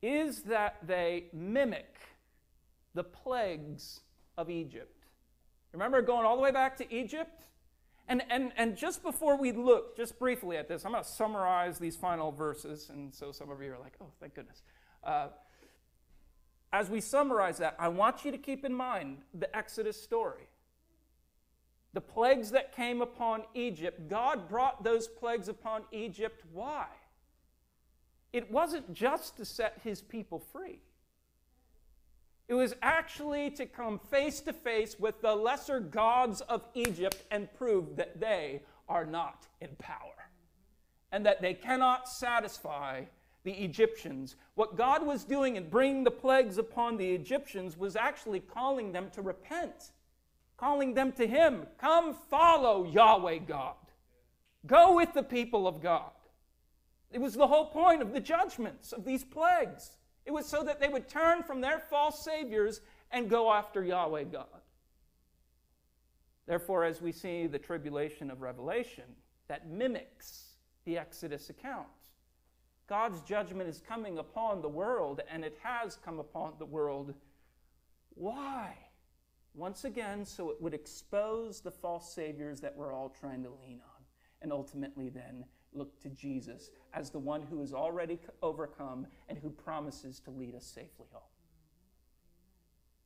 [0.00, 1.98] is that they mimic
[2.94, 4.00] the plagues
[4.38, 5.04] of Egypt.
[5.72, 7.42] Remember going all the way back to Egypt?
[8.08, 11.78] And, and, and just before we look, just briefly at this, I'm going to summarize
[11.78, 12.88] these final verses.
[12.88, 14.62] And so some of you are like, oh, thank goodness.
[15.04, 15.26] Uh,
[16.72, 20.48] as we summarize that, I want you to keep in mind the Exodus story.
[21.92, 26.44] The plagues that came upon Egypt, God brought those plagues upon Egypt.
[26.52, 26.86] Why?
[28.32, 30.80] It wasn't just to set his people free.
[32.46, 37.52] It was actually to come face to face with the lesser gods of Egypt and
[37.54, 40.30] prove that they are not in power
[41.12, 43.02] and that they cannot satisfy
[43.44, 44.36] the Egyptians.
[44.54, 49.10] What God was doing in bringing the plagues upon the Egyptians was actually calling them
[49.12, 49.92] to repent,
[50.60, 51.66] calling them to Him.
[51.80, 53.74] Come follow Yahweh God.
[54.66, 56.12] Go with the people of God.
[57.10, 59.96] It was the whole point of the judgments of these plagues.
[60.26, 64.24] It was so that they would turn from their false saviors and go after Yahweh
[64.24, 64.44] God.
[66.46, 69.04] Therefore, as we see the tribulation of Revelation
[69.48, 71.86] that mimics the Exodus account,
[72.86, 77.14] God's judgment is coming upon the world, and it has come upon the world.
[78.14, 78.76] Why?
[79.54, 83.80] Once again, so it would expose the false saviors that we're all trying to lean
[83.80, 84.04] on,
[84.42, 89.50] and ultimately then look to Jesus as the one who is already overcome and who
[89.50, 91.22] promises to lead us safely home.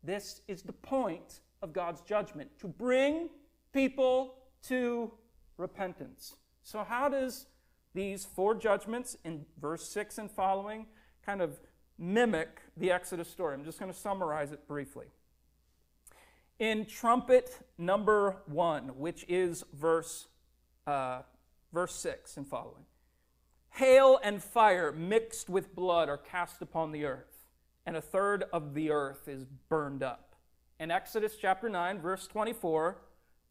[0.03, 3.31] This is the point of God's judgment to bring
[3.73, 4.35] people
[4.69, 5.11] to
[5.57, 6.37] repentance.
[6.63, 7.47] So, how does
[7.95, 10.87] these four judgments in verse 6 and following
[11.25, 11.59] kind of
[11.99, 13.55] mimic the Exodus story?
[13.55, 15.07] I'm just going to summarize it briefly.
[16.59, 20.29] In trumpet number one, which is verse
[20.87, 21.23] uh,
[21.73, 22.85] verse 6 and following.
[23.71, 27.49] Hail and fire mixed with blood are cast upon the earth,
[27.85, 30.37] and a third of the earth is burned up.
[30.79, 32.99] In Exodus chapter 9, verse 24,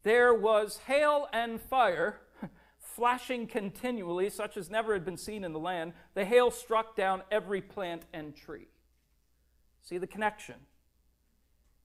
[0.03, 2.21] there was hail and fire
[2.79, 5.93] flashing continually, such as never had been seen in the land.
[6.13, 8.67] The hail struck down every plant and tree.
[9.81, 10.55] See the connection.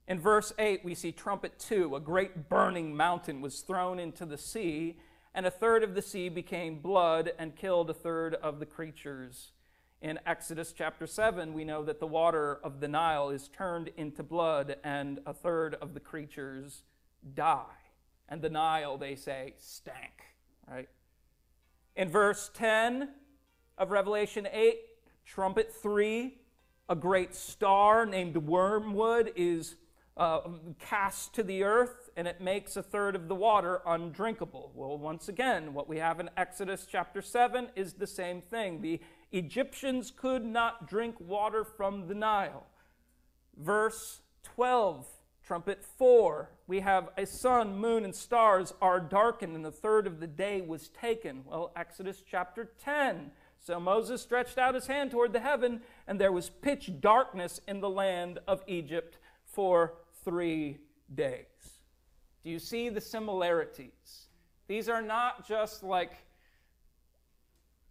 [0.09, 1.95] In verse 8, we see trumpet 2.
[1.95, 4.97] A great burning mountain was thrown into the sea,
[5.35, 9.51] and a third of the sea became blood and killed a third of the creatures.
[10.01, 14.23] In Exodus chapter 7, we know that the water of the Nile is turned into
[14.23, 16.81] blood, and a third of the creatures
[17.35, 17.65] die.
[18.27, 20.23] And the Nile, they say, stank,
[20.67, 20.89] right?
[21.95, 23.09] In verse 10
[23.77, 24.79] of Revelation 8,
[25.23, 26.35] trumpet 3,
[26.87, 29.75] a great star named Wormwood is
[30.19, 30.41] uh,
[30.79, 34.71] cast to the earth and it makes a third of the water undrinkable.
[34.75, 38.81] Well, once again, what we have in Exodus chapter 7 is the same thing.
[38.81, 38.99] The
[39.31, 42.65] Egyptians could not drink water from the Nile.
[43.55, 45.07] Verse 12,
[45.41, 50.19] trumpet 4, we have a sun, moon, and stars are darkened, and a third of
[50.19, 51.43] the day was taken.
[51.45, 53.31] Well, Exodus chapter 10.
[53.59, 57.79] So Moses stretched out his hand toward the heaven, and there was pitch darkness in
[57.79, 60.77] the land of Egypt for three
[61.13, 61.45] days.
[62.43, 64.27] Do you see the similarities?
[64.67, 66.13] These are not just like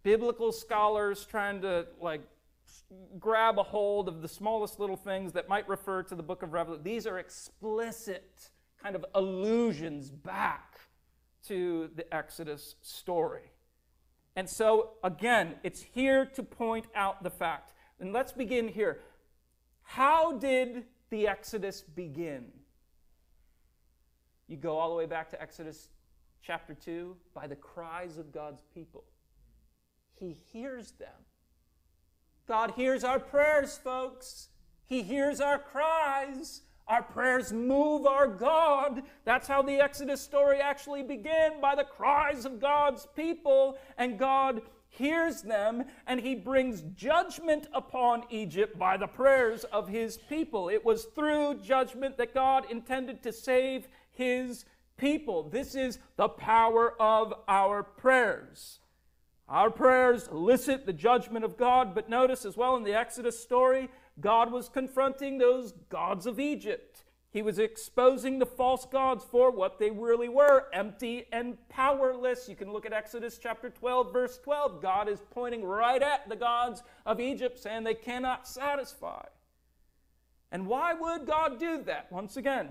[0.03, 2.21] biblical scholars trying to like
[3.19, 6.53] grab a hold of the smallest little things that might refer to the book of
[6.53, 6.83] Revelation.
[6.83, 8.49] These are explicit
[8.81, 10.79] kind of allusions back
[11.47, 13.51] to the Exodus story.
[14.35, 17.73] And so, again, it's here to point out the fact.
[17.99, 18.99] And let's begin here.
[19.83, 22.45] How did the Exodus begin?
[24.47, 25.89] You go all the way back to Exodus
[26.41, 29.03] chapter 2 by the cries of God's people.
[30.15, 31.09] He hears them.
[32.47, 34.49] God hears our prayers, folks.
[34.87, 36.61] He hears our cries.
[36.87, 39.03] Our prayers move our God.
[39.23, 43.77] That's how the Exodus story actually began by the cries of God's people.
[43.99, 50.17] And God hears them and he brings judgment upon Egypt by the prayers of his
[50.17, 50.67] people.
[50.67, 54.65] It was through judgment that God intended to save his
[54.97, 55.43] people.
[55.43, 58.79] This is the power of our prayers.
[59.47, 63.89] Our prayers elicit the judgment of God, but notice as well in the Exodus story,
[64.19, 67.03] God was confronting those gods of Egypt.
[67.31, 72.49] He was exposing the false gods for what they really were empty and powerless.
[72.49, 74.81] You can look at Exodus chapter 12, verse 12.
[74.81, 79.23] God is pointing right at the gods of Egypt, saying they cannot satisfy.
[80.51, 82.11] And why would God do that?
[82.11, 82.69] Once again,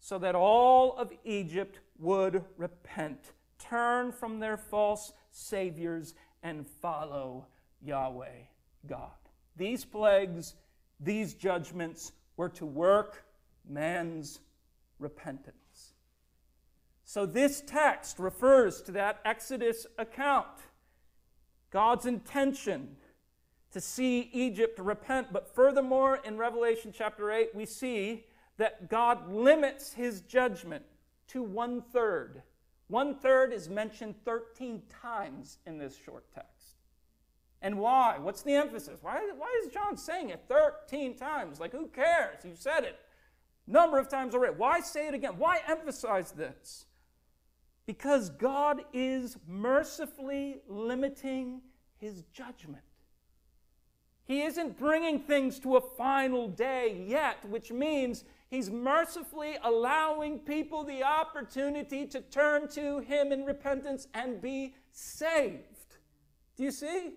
[0.00, 7.46] so that all of Egypt would repent, turn from their false saviors, and follow
[7.80, 8.46] Yahweh
[8.88, 9.10] God.
[9.56, 10.54] these plagues,
[11.00, 13.24] these judgments were to work
[13.68, 14.40] man's
[14.98, 15.92] repentance.
[17.04, 20.48] So, this text refers to that Exodus account.
[21.70, 22.96] God's intention
[23.72, 25.32] to see Egypt repent.
[25.32, 28.24] But furthermore, in Revelation chapter 8, we see
[28.56, 30.84] that God limits his judgment
[31.28, 32.42] to one third.
[32.88, 36.76] One third is mentioned 13 times in this short text.
[37.62, 38.18] And why?
[38.18, 39.00] What's the emphasis?
[39.02, 41.58] Why, why is John saying it 13 times?
[41.60, 42.44] Like, who cares?
[42.44, 42.98] You said it
[43.66, 44.54] number of times already.
[44.56, 45.34] Why say it again?
[45.38, 46.86] Why emphasize this?
[47.86, 51.60] Because God is mercifully limiting
[51.98, 52.82] his judgment.
[54.24, 60.84] He isn't bringing things to a final day yet, which means He's mercifully allowing people
[60.84, 65.96] the opportunity to turn to Him in repentance and be saved.
[66.56, 67.10] Do you see?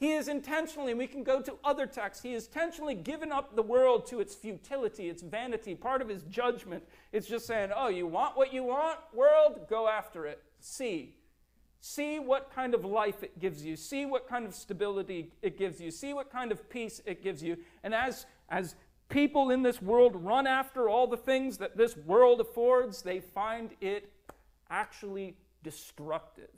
[0.00, 3.54] He is intentionally, and we can go to other texts, he has intentionally given up
[3.54, 6.82] the world to its futility, its vanity, part of his judgment.
[7.12, 9.68] It's just saying, oh, you want what you want, world?
[9.68, 10.42] Go after it.
[10.58, 11.16] See.
[11.82, 13.76] See what kind of life it gives you.
[13.76, 15.90] See what kind of stability it gives you.
[15.90, 17.58] See what kind of peace it gives you.
[17.82, 18.76] And as, as
[19.08, 23.70] people in this world run after all the things that this world affords, they find
[23.80, 24.10] it
[24.70, 26.48] actually destructive.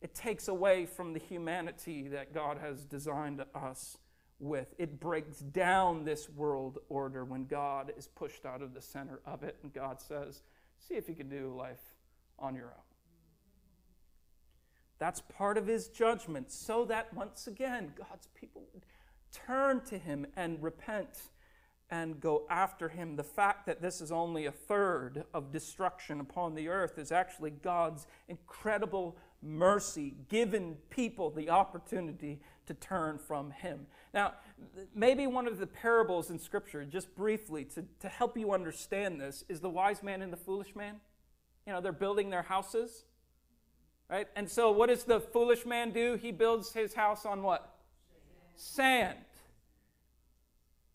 [0.00, 3.98] It takes away from the humanity that God has designed us
[4.38, 4.74] with.
[4.78, 9.42] It breaks down this world order when God is pushed out of the center of
[9.42, 10.42] it and God says,
[10.78, 11.96] See if you can do life
[12.38, 12.88] on your own.
[14.98, 18.84] That's part of his judgment, so that once again, God's people would
[19.32, 21.30] turn to him and repent
[21.90, 23.16] and go after him.
[23.16, 27.50] The fact that this is only a third of destruction upon the earth is actually
[27.50, 33.86] God's incredible mercy, given people the opportunity to turn from him.
[34.12, 34.34] Now,
[34.94, 39.44] maybe one of the parables in Scripture, just briefly to, to help you understand this,
[39.48, 40.96] is the wise man and the foolish man.
[41.66, 43.04] You know, they're building their houses,
[44.10, 44.26] right?
[44.36, 46.18] And so, what does the foolish man do?
[46.20, 47.74] He builds his house on what?
[48.56, 49.18] Sand.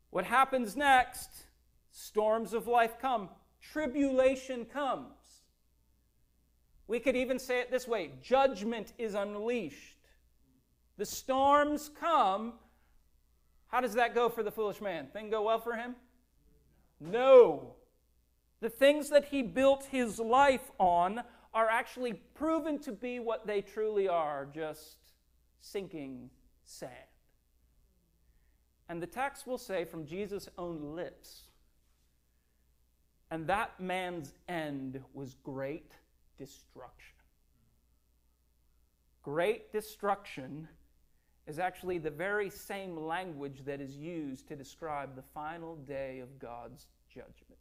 [0.09, 1.29] What happens next?
[1.91, 3.29] Storms of life come,
[3.61, 5.13] tribulation comes.
[6.87, 9.97] We could even say it this way judgment is unleashed.
[10.97, 12.53] The storms come.
[13.67, 15.07] How does that go for the foolish man?
[15.07, 15.95] Thing go well for him?
[16.99, 17.75] No.
[18.61, 21.23] The things that he built his life on
[21.53, 24.97] are actually proven to be what they truly are just
[25.61, 26.29] sinking
[26.63, 26.91] sand.
[28.89, 31.43] And the text will say from Jesus' own lips,
[33.31, 35.93] and that man's end was great
[36.43, 37.15] destruction.
[39.21, 40.67] Great destruction
[41.47, 46.39] is actually the very same language that is used to describe the final day of
[46.39, 47.59] God's judgment.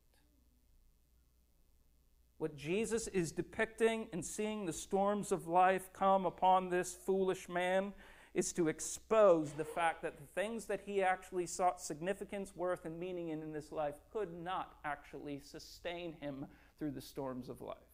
[2.39, 7.93] What Jesus is depicting and seeing the storms of life come upon this foolish man
[8.35, 12.99] is to expose the fact that the things that he actually sought significance, worth, and
[12.99, 16.47] meaning in in this life could not actually sustain him
[16.79, 17.92] through the storms of life.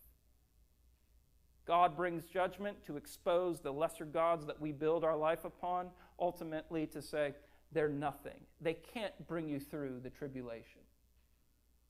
[1.69, 6.87] God brings judgment to expose the lesser gods that we build our life upon, ultimately
[6.87, 7.35] to say,
[7.73, 8.41] they're nothing.
[8.63, 10.81] They can't bring you through the tribulation.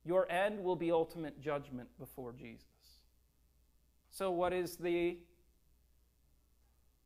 [0.05, 2.67] Your end will be ultimate judgment before Jesus.
[4.11, 5.19] So, what is the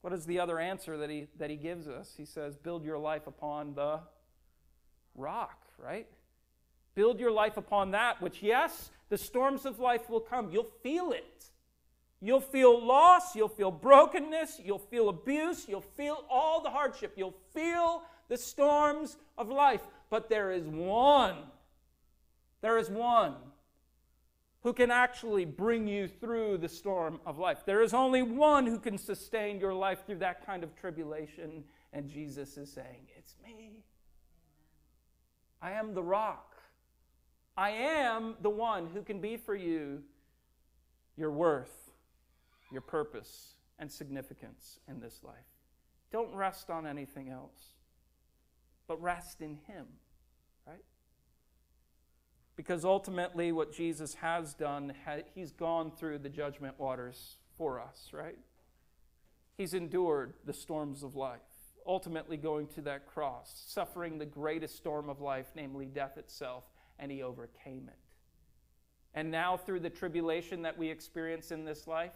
[0.01, 2.15] what is the other answer that he, that he gives us?
[2.17, 4.01] He says, Build your life upon the
[5.15, 6.07] rock, right?
[6.95, 10.51] Build your life upon that, which, yes, the storms of life will come.
[10.51, 11.52] You'll feel it.
[12.25, 17.35] You'll feel loss, you'll feel brokenness, you'll feel abuse, you'll feel all the hardship, you'll
[17.53, 19.81] feel the storms of life.
[20.09, 21.35] But there is one,
[22.61, 23.35] there is one
[24.63, 27.65] who can actually bring you through the storm of life.
[27.67, 32.09] There is only one who can sustain your life through that kind of tribulation, and
[32.09, 33.83] Jesus is saying, It's me.
[35.61, 36.55] I am the rock.
[37.57, 40.05] I am the one who can be for you
[41.17, 41.82] your worth
[42.73, 45.35] your purpose and significance in this life.
[46.11, 47.75] Don't rest on anything else,
[48.87, 49.87] but rest in Him,
[50.67, 50.85] right?
[52.57, 54.93] Because ultimately, what Jesus has done,
[55.35, 58.39] He's gone through the judgment waters for us, right?
[59.57, 61.41] He's endured the storms of life,
[61.87, 66.65] ultimately going to that cross, suffering the greatest storm of life, namely death itself,
[66.99, 67.99] and He overcame it.
[69.15, 72.13] And now, through the tribulation that we experience in this life,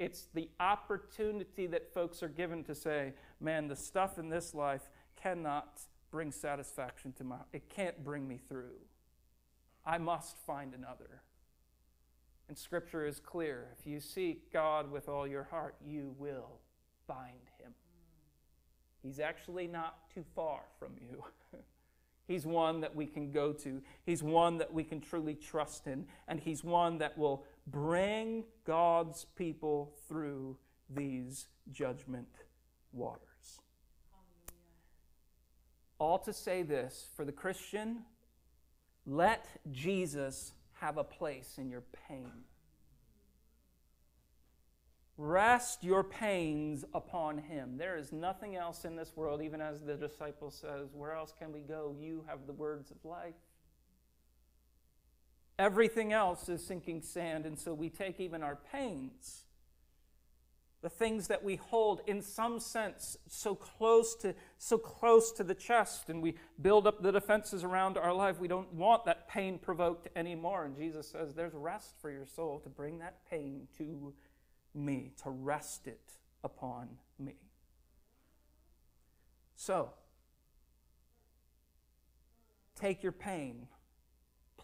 [0.00, 4.90] it's the opportunity that folks are given to say, man, the stuff in this life
[5.14, 5.78] cannot
[6.10, 8.80] bring satisfaction to my it can't bring me through.
[9.84, 11.22] I must find another.
[12.48, 13.68] And scripture is clear.
[13.78, 16.58] If you seek God with all your heart, you will
[17.06, 17.74] find him.
[19.02, 21.22] He's actually not too far from you.
[22.26, 23.82] he's one that we can go to.
[24.04, 26.06] He's one that we can truly trust in.
[26.26, 30.56] And he's one that will bring God's people through
[30.88, 32.28] these judgment
[32.92, 33.60] waters.
[35.98, 37.98] All to say this for the Christian,
[39.06, 42.32] let Jesus have a place in your pain.
[45.18, 47.76] Rest your pains upon him.
[47.76, 51.52] There is nothing else in this world, even as the disciple says, Where else can
[51.52, 51.94] we go?
[52.00, 53.34] You have the words of life.
[55.60, 59.42] Everything else is sinking sand, and so we take even our pains.
[60.80, 65.54] The things that we hold in some sense so close to so close to the
[65.54, 69.58] chest and we build up the defenses around our life we don't want that pain
[69.58, 70.64] provoked anymore.
[70.64, 74.14] And jesus says there's rest for your soul to bring that pain to
[74.74, 76.88] me to rest it upon
[77.18, 77.36] me.
[79.56, 79.90] So
[82.74, 83.66] take your pain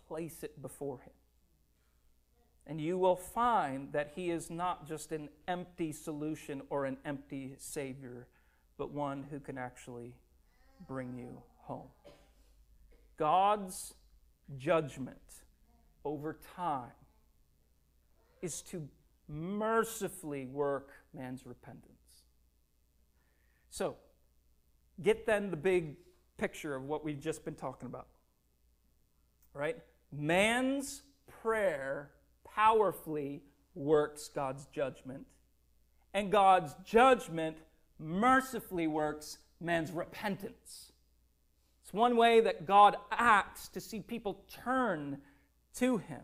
[0.09, 1.13] place it before him
[2.67, 7.55] and you will find that He is not just an empty solution or an empty
[7.59, 8.27] Savior,
[8.77, 10.15] but one who can actually
[10.89, 11.89] bring you home.
[13.17, 13.95] God's
[14.59, 15.17] judgment
[16.05, 16.91] over time
[18.43, 18.89] is to
[19.29, 21.93] mercifully work man's repentance.
[23.71, 23.97] So,
[25.03, 25.97] get then the big
[26.37, 28.09] picture of what we've just been talking about.
[29.55, 29.77] Right?
[30.13, 31.03] Man's
[31.43, 32.11] prayer
[32.45, 33.43] powerfully
[33.75, 35.27] works God's judgment,
[36.15, 37.59] and God's judgment
[37.99, 40.93] mercifully works man's repentance.
[41.83, 45.19] It's one way that God acts to see people turn
[45.75, 46.23] to Him.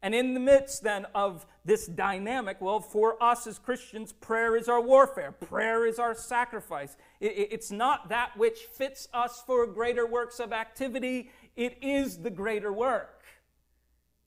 [0.00, 4.68] And in the midst then of this dynamic, well, for us as Christians, prayer is
[4.68, 5.32] our warfare.
[5.32, 6.96] Prayer is our sacrifice.
[7.20, 12.72] It's not that which fits us for greater works of activity, it is the greater
[12.72, 13.24] work.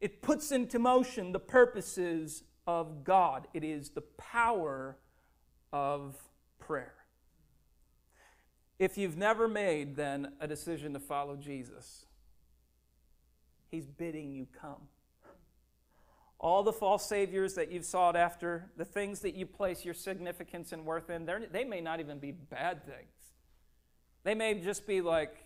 [0.01, 3.47] It puts into motion the purposes of God.
[3.53, 4.97] It is the power
[5.71, 6.17] of
[6.59, 6.93] prayer.
[8.79, 12.05] If you've never made then a decision to follow Jesus,
[13.69, 14.89] He's bidding you come.
[16.37, 20.73] All the false saviors that you've sought after, the things that you place your significance
[20.73, 23.35] and worth in, they may not even be bad things.
[24.25, 25.37] They may just be like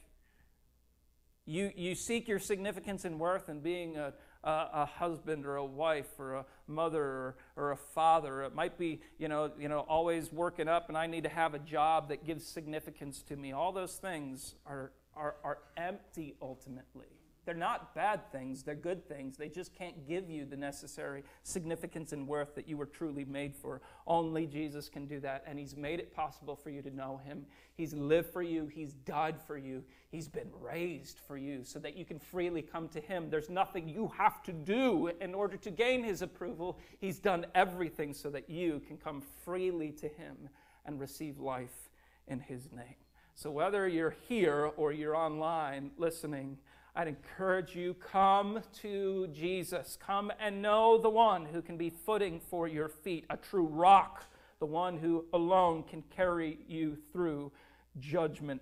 [1.45, 5.65] you, you seek your significance and worth in being a, a, a husband or a
[5.65, 8.43] wife or a mother or, or a father.
[8.43, 11.53] It might be, you know, you know, always working up and I need to have
[11.53, 13.51] a job that gives significance to me.
[13.51, 17.07] All those things are, are, are empty ultimately.
[17.45, 19.37] They're not bad things, they're good things.
[19.37, 23.55] They just can't give you the necessary significance and worth that you were truly made
[23.55, 23.81] for.
[24.07, 27.45] Only Jesus can do that, and He's made it possible for you to know Him.
[27.75, 31.95] He's lived for you, He's died for you, He's been raised for you so that
[31.95, 33.29] you can freely come to Him.
[33.29, 36.79] There's nothing you have to do in order to gain His approval.
[36.99, 40.49] He's done everything so that you can come freely to Him
[40.85, 41.89] and receive life
[42.27, 42.95] in His name.
[43.37, 46.57] So, whether you're here or you're online listening,
[46.97, 49.97] I'd encourage you come to Jesus.
[50.05, 54.23] Come and know the one who can be footing for your feet, a true rock,
[54.59, 57.51] the one who alone can carry you through
[57.99, 58.61] judgment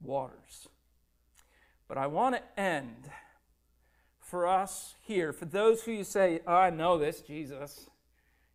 [0.00, 0.68] waters.
[1.86, 3.10] But I want to end
[4.18, 7.90] for us here, for those who you say, oh, I know this, Jesus.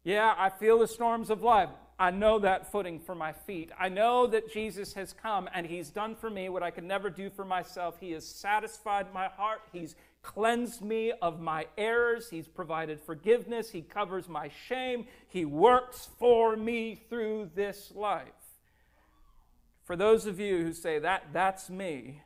[0.04, 1.70] Yeah, I feel the storms of life.
[2.02, 3.72] I know that footing for my feet.
[3.78, 7.10] I know that Jesus has come and He's done for me what I could never
[7.10, 8.00] do for myself.
[8.00, 9.62] He has satisfied my heart.
[9.74, 12.30] He's cleansed me of my errors.
[12.30, 13.70] He's provided forgiveness.
[13.70, 15.08] He covers my shame.
[15.28, 18.28] He works for me through this life.
[19.84, 22.22] For those of you who say, that, that's me,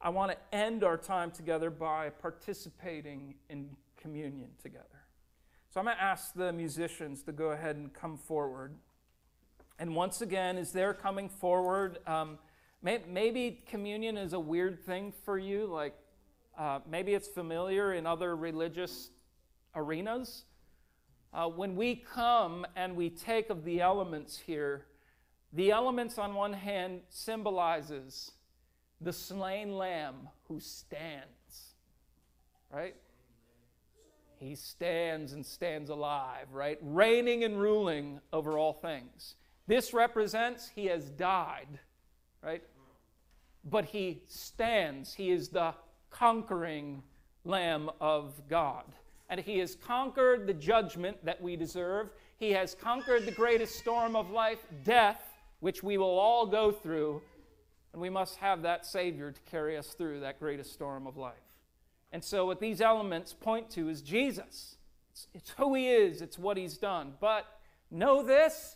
[0.00, 4.86] I want to end our time together by participating in communion together.
[5.68, 8.74] So I'm going to ask the musicians to go ahead and come forward.
[9.80, 12.38] And once again, as they're coming forward, um,
[12.82, 15.64] may, maybe communion is a weird thing for you.
[15.64, 15.94] Like
[16.58, 19.08] uh, maybe it's familiar in other religious
[19.74, 20.44] arenas.
[21.32, 24.84] Uh, when we come and we take of the elements here,
[25.54, 28.32] the elements on one hand symbolizes
[29.00, 31.72] the slain lamb who stands,
[32.70, 32.96] right?
[34.38, 36.78] He stands and stands alive, right?
[36.82, 39.36] Reigning and ruling over all things.
[39.70, 41.78] This represents he has died,
[42.42, 42.60] right?
[43.64, 45.14] but he stands.
[45.14, 45.74] He is the
[46.10, 47.04] conquering
[47.44, 48.82] Lamb of God.
[49.28, 52.10] And he has conquered the judgment that we deserve.
[52.36, 55.22] He has conquered the greatest storm of life, death,
[55.60, 57.22] which we will all go through.
[57.92, 61.34] And we must have that Savior to carry us through that greatest storm of life.
[62.10, 64.78] And so, what these elements point to is Jesus.
[65.12, 67.12] It's, it's who he is, it's what he's done.
[67.20, 67.46] But
[67.88, 68.74] know this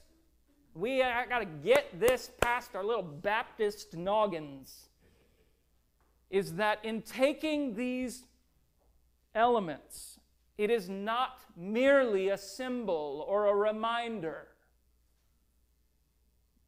[0.75, 4.89] we got to get this past our little Baptist noggins.
[6.31, 8.25] Is that in taking these
[9.35, 10.19] elements,
[10.59, 14.49] it is not merely a symbol or a reminder.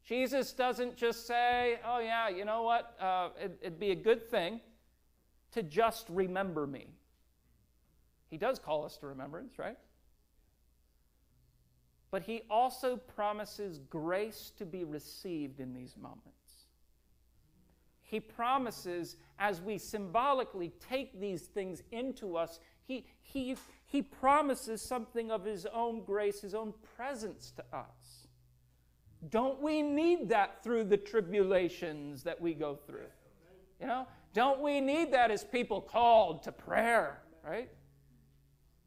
[0.05, 2.95] Jesus doesn't just say, oh, yeah, you know what?
[2.99, 4.61] Uh, it, it'd be a good thing
[5.51, 6.87] to just remember me.
[8.29, 9.77] He does call us to remembrance, right?
[12.09, 16.37] But he also promises grace to be received in these moments.
[18.01, 25.29] He promises, as we symbolically take these things into us, he, he, he promises something
[25.29, 28.27] of his own grace, his own presence to us.
[29.29, 33.09] Don't we need that through the tribulations that we go through?
[33.81, 37.69] You know, don't we need that as people called to prayer, right?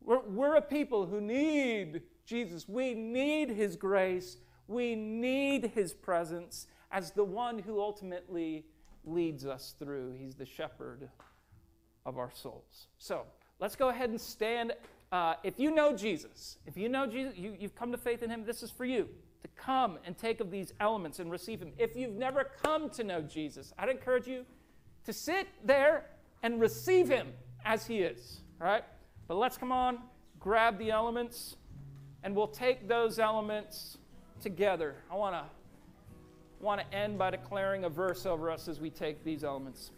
[0.03, 2.69] We're, we're a people who need Jesus.
[2.69, 4.37] We need His grace.
[4.69, 8.65] We need His presence as the one who ultimately
[9.05, 10.13] leads us through.
[10.13, 11.09] He's the shepherd
[12.07, 12.87] of our souls.
[12.99, 13.25] So
[13.59, 14.73] let's go ahead and stand.
[15.11, 18.31] Uh, if you know Jesus, if you know Jesus, you, you've come to faith in
[18.31, 19.09] Him, this is for you
[19.43, 21.73] to come and take of these elements and receive Him.
[21.79, 24.47] If you've never come to know Jesus, I'd encourage you
[25.05, 26.07] to sit there
[26.45, 27.33] and receive Him
[27.65, 28.43] as He is.
[28.61, 28.85] All right?
[29.27, 29.99] But let's come on,
[30.39, 31.57] grab the elements
[32.23, 33.99] and we'll take those elements
[34.41, 34.97] together.
[35.11, 35.45] I want to
[36.61, 39.93] want to end by declaring a verse over us as we take these elements.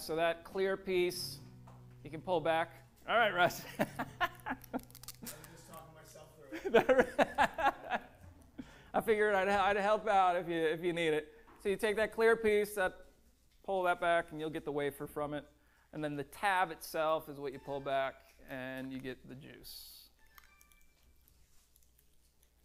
[0.00, 1.40] So that clear piece,
[2.04, 2.72] you can pull back.
[3.08, 3.60] All right, Russ.
[8.94, 11.28] I figured I'd, I'd help out if you, if you need it.
[11.62, 12.94] So you take that clear piece, that,
[13.64, 15.44] pull that back, and you'll get the wafer from it.
[15.92, 18.14] And then the tab itself is what you pull back,
[18.48, 20.08] and you get the juice.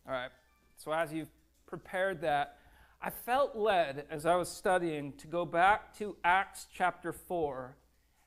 [0.07, 0.29] All right,
[0.77, 1.31] so as you've
[1.65, 2.59] prepared that,
[3.05, 7.77] I felt led as I was studying to go back to Acts chapter 4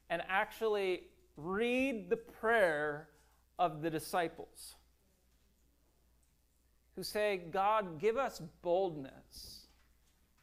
[0.08, 1.00] and actually
[1.36, 3.08] read the prayer
[3.58, 4.76] of the disciples
[6.94, 9.66] who say, God, give us boldness.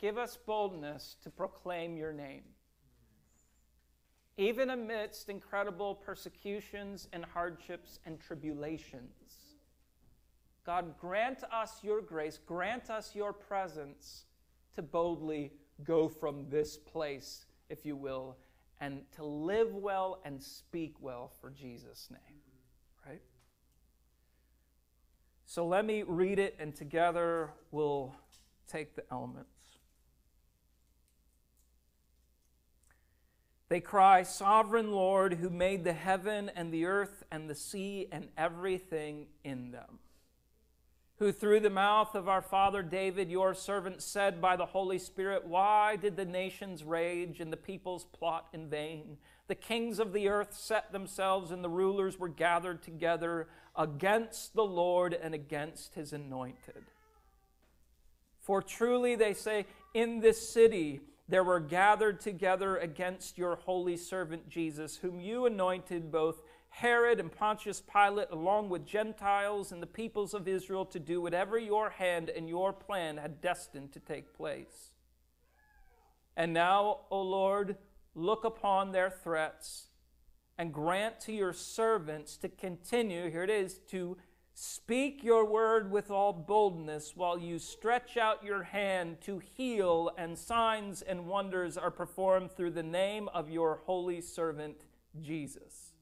[0.01, 2.43] Give us boldness to proclaim your name.
[4.35, 9.44] Even amidst incredible persecutions and hardships and tribulations.
[10.65, 14.25] God, grant us your grace, grant us your presence
[14.75, 15.51] to boldly
[15.83, 18.37] go from this place, if you will,
[18.81, 22.39] and to live well and speak well for Jesus' name.
[23.05, 23.21] Right?
[25.45, 28.15] So let me read it, and together we'll
[28.67, 29.49] take the elements.
[33.69, 38.29] They cry, Sovereign Lord, who made the heaven and the earth and the sea and
[38.35, 39.99] everything in them
[41.17, 45.45] who through the mouth of our father David, your servant, said by the Holy Spirit,
[45.45, 49.17] Why did the nations rage and the peoples plot in vain?
[49.47, 53.47] The kings of the earth set themselves, and the rulers were gathered together
[53.77, 56.83] against the Lord and against his anointed.
[58.41, 64.49] For truly they say, In this city there were gathered together against your holy servant
[64.49, 66.41] Jesus, whom you anointed both
[66.79, 71.57] Herod and Pontius Pilate, along with Gentiles and the peoples of Israel, to do whatever
[71.57, 74.91] your hand and your plan had destined to take place.
[76.35, 77.77] And now, O Lord,
[78.13, 79.87] look upon their threats
[80.57, 84.17] and grant to your servants to continue, here it is, to
[84.53, 90.37] speak your word with all boldness while you stretch out your hand to heal, and
[90.37, 94.81] signs and wonders are performed through the name of your holy servant
[95.21, 95.94] Jesus.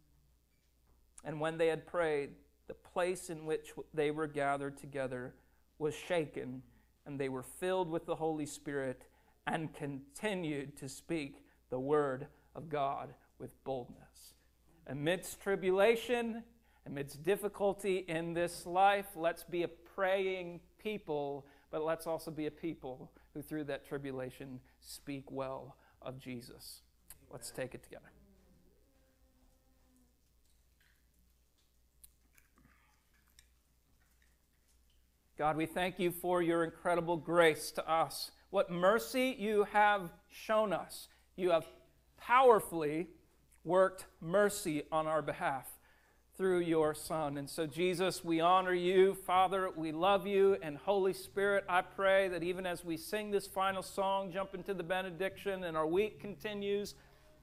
[1.23, 2.31] And when they had prayed,
[2.67, 5.33] the place in which they were gathered together
[5.79, 6.61] was shaken,
[7.05, 9.05] and they were filled with the Holy Spirit
[9.47, 14.35] and continued to speak the word of God with boldness.
[14.87, 16.43] Amidst tribulation,
[16.85, 22.51] amidst difficulty in this life, let's be a praying people, but let's also be a
[22.51, 26.81] people who, through that tribulation, speak well of Jesus.
[27.31, 28.12] Let's take it together.
[35.43, 38.31] God, we thank you for your incredible grace to us.
[38.49, 41.09] What mercy you have shown us.
[41.35, 41.65] You have
[42.17, 43.09] powerfully
[43.65, 45.67] worked mercy on our behalf
[46.37, 47.37] through your Son.
[47.37, 49.15] And so, Jesus, we honor you.
[49.15, 50.55] Father, we love you.
[50.61, 54.73] And Holy Spirit, I pray that even as we sing this final song, jump into
[54.73, 56.95] the benediction, and our week continues,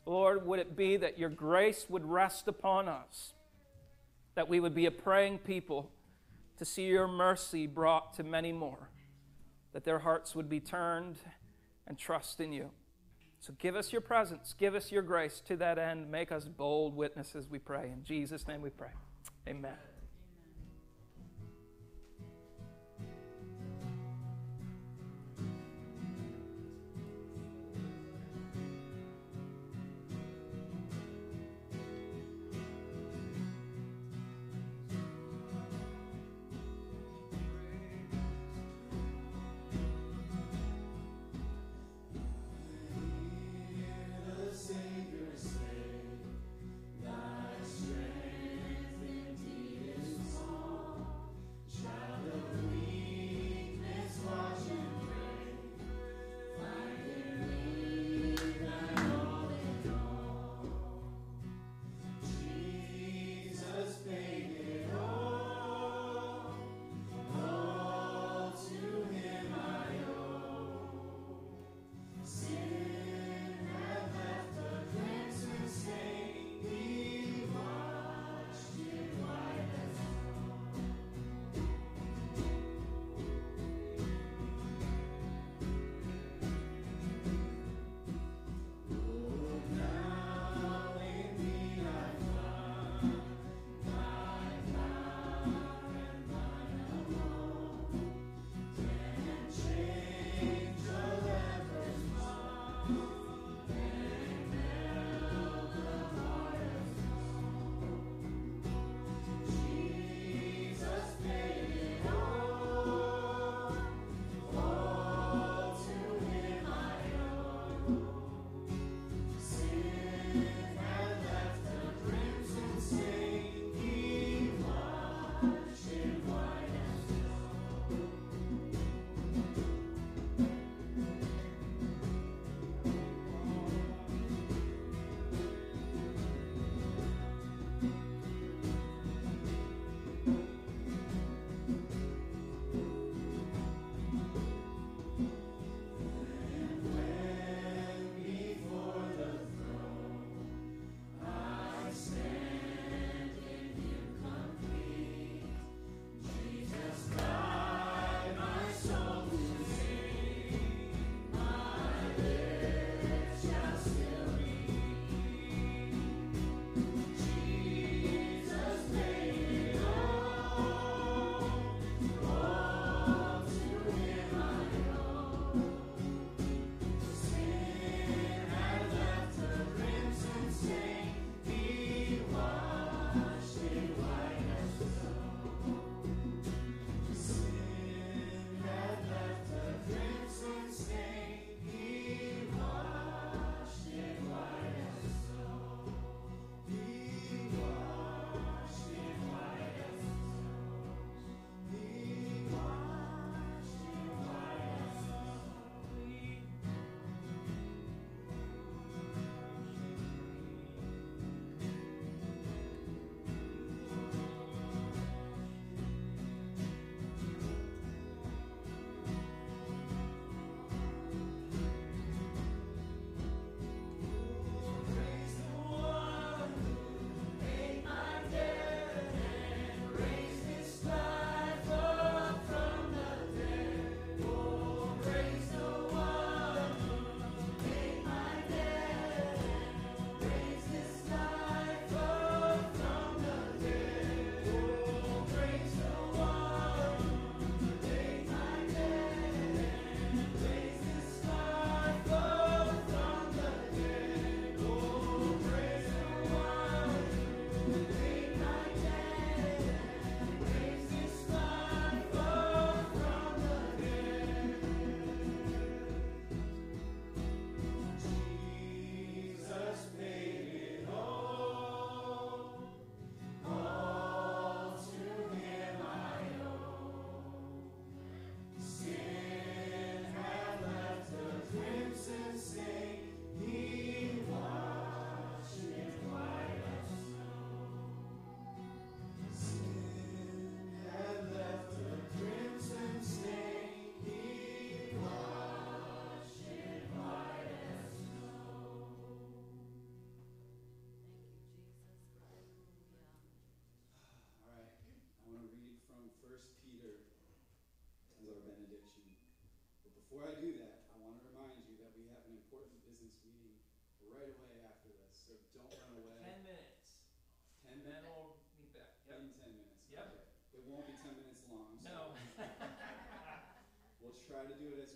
[0.07, 3.35] Lord, would it be that your grace would rest upon us,
[4.37, 5.91] that we would be a praying people
[6.61, 8.91] to see your mercy brought to many more,
[9.73, 11.17] that their hearts would be turned
[11.87, 12.71] and trust in you.
[13.39, 16.11] So give us your presence, give us your grace to that end.
[16.11, 17.91] Make us bold witnesses, we pray.
[17.91, 18.91] In Jesus' name we pray.
[19.49, 19.90] Amen.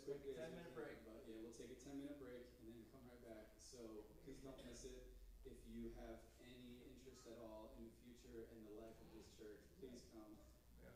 [0.04, 0.76] As quickly as we 10 minute can.
[0.76, 0.96] break.
[1.08, 3.56] But yeah, we'll take a ten minute break and then come right back.
[3.56, 3.80] So
[4.24, 5.00] please don't miss it.
[5.48, 9.28] If you have any interest at all in the future and the life of this
[9.32, 10.36] church, please come.
[10.84, 10.92] Yeah.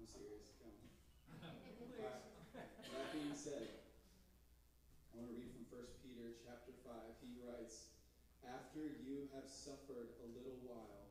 [0.00, 0.72] I'm serious, come.
[1.44, 2.24] Alright,
[2.56, 3.84] That being said,
[5.12, 6.92] I want to read from 1 Peter chapter 5.
[7.24, 7.92] He writes,
[8.44, 11.08] After you have suffered a little while,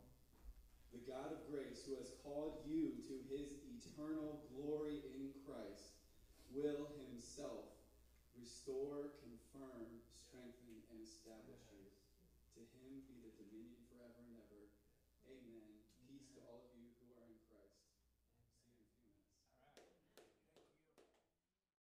[0.93, 5.95] the God of grace, who has called you to his eternal glory in Christ,
[6.56, 7.68] will himself
[8.39, 9.99] restore, confirm,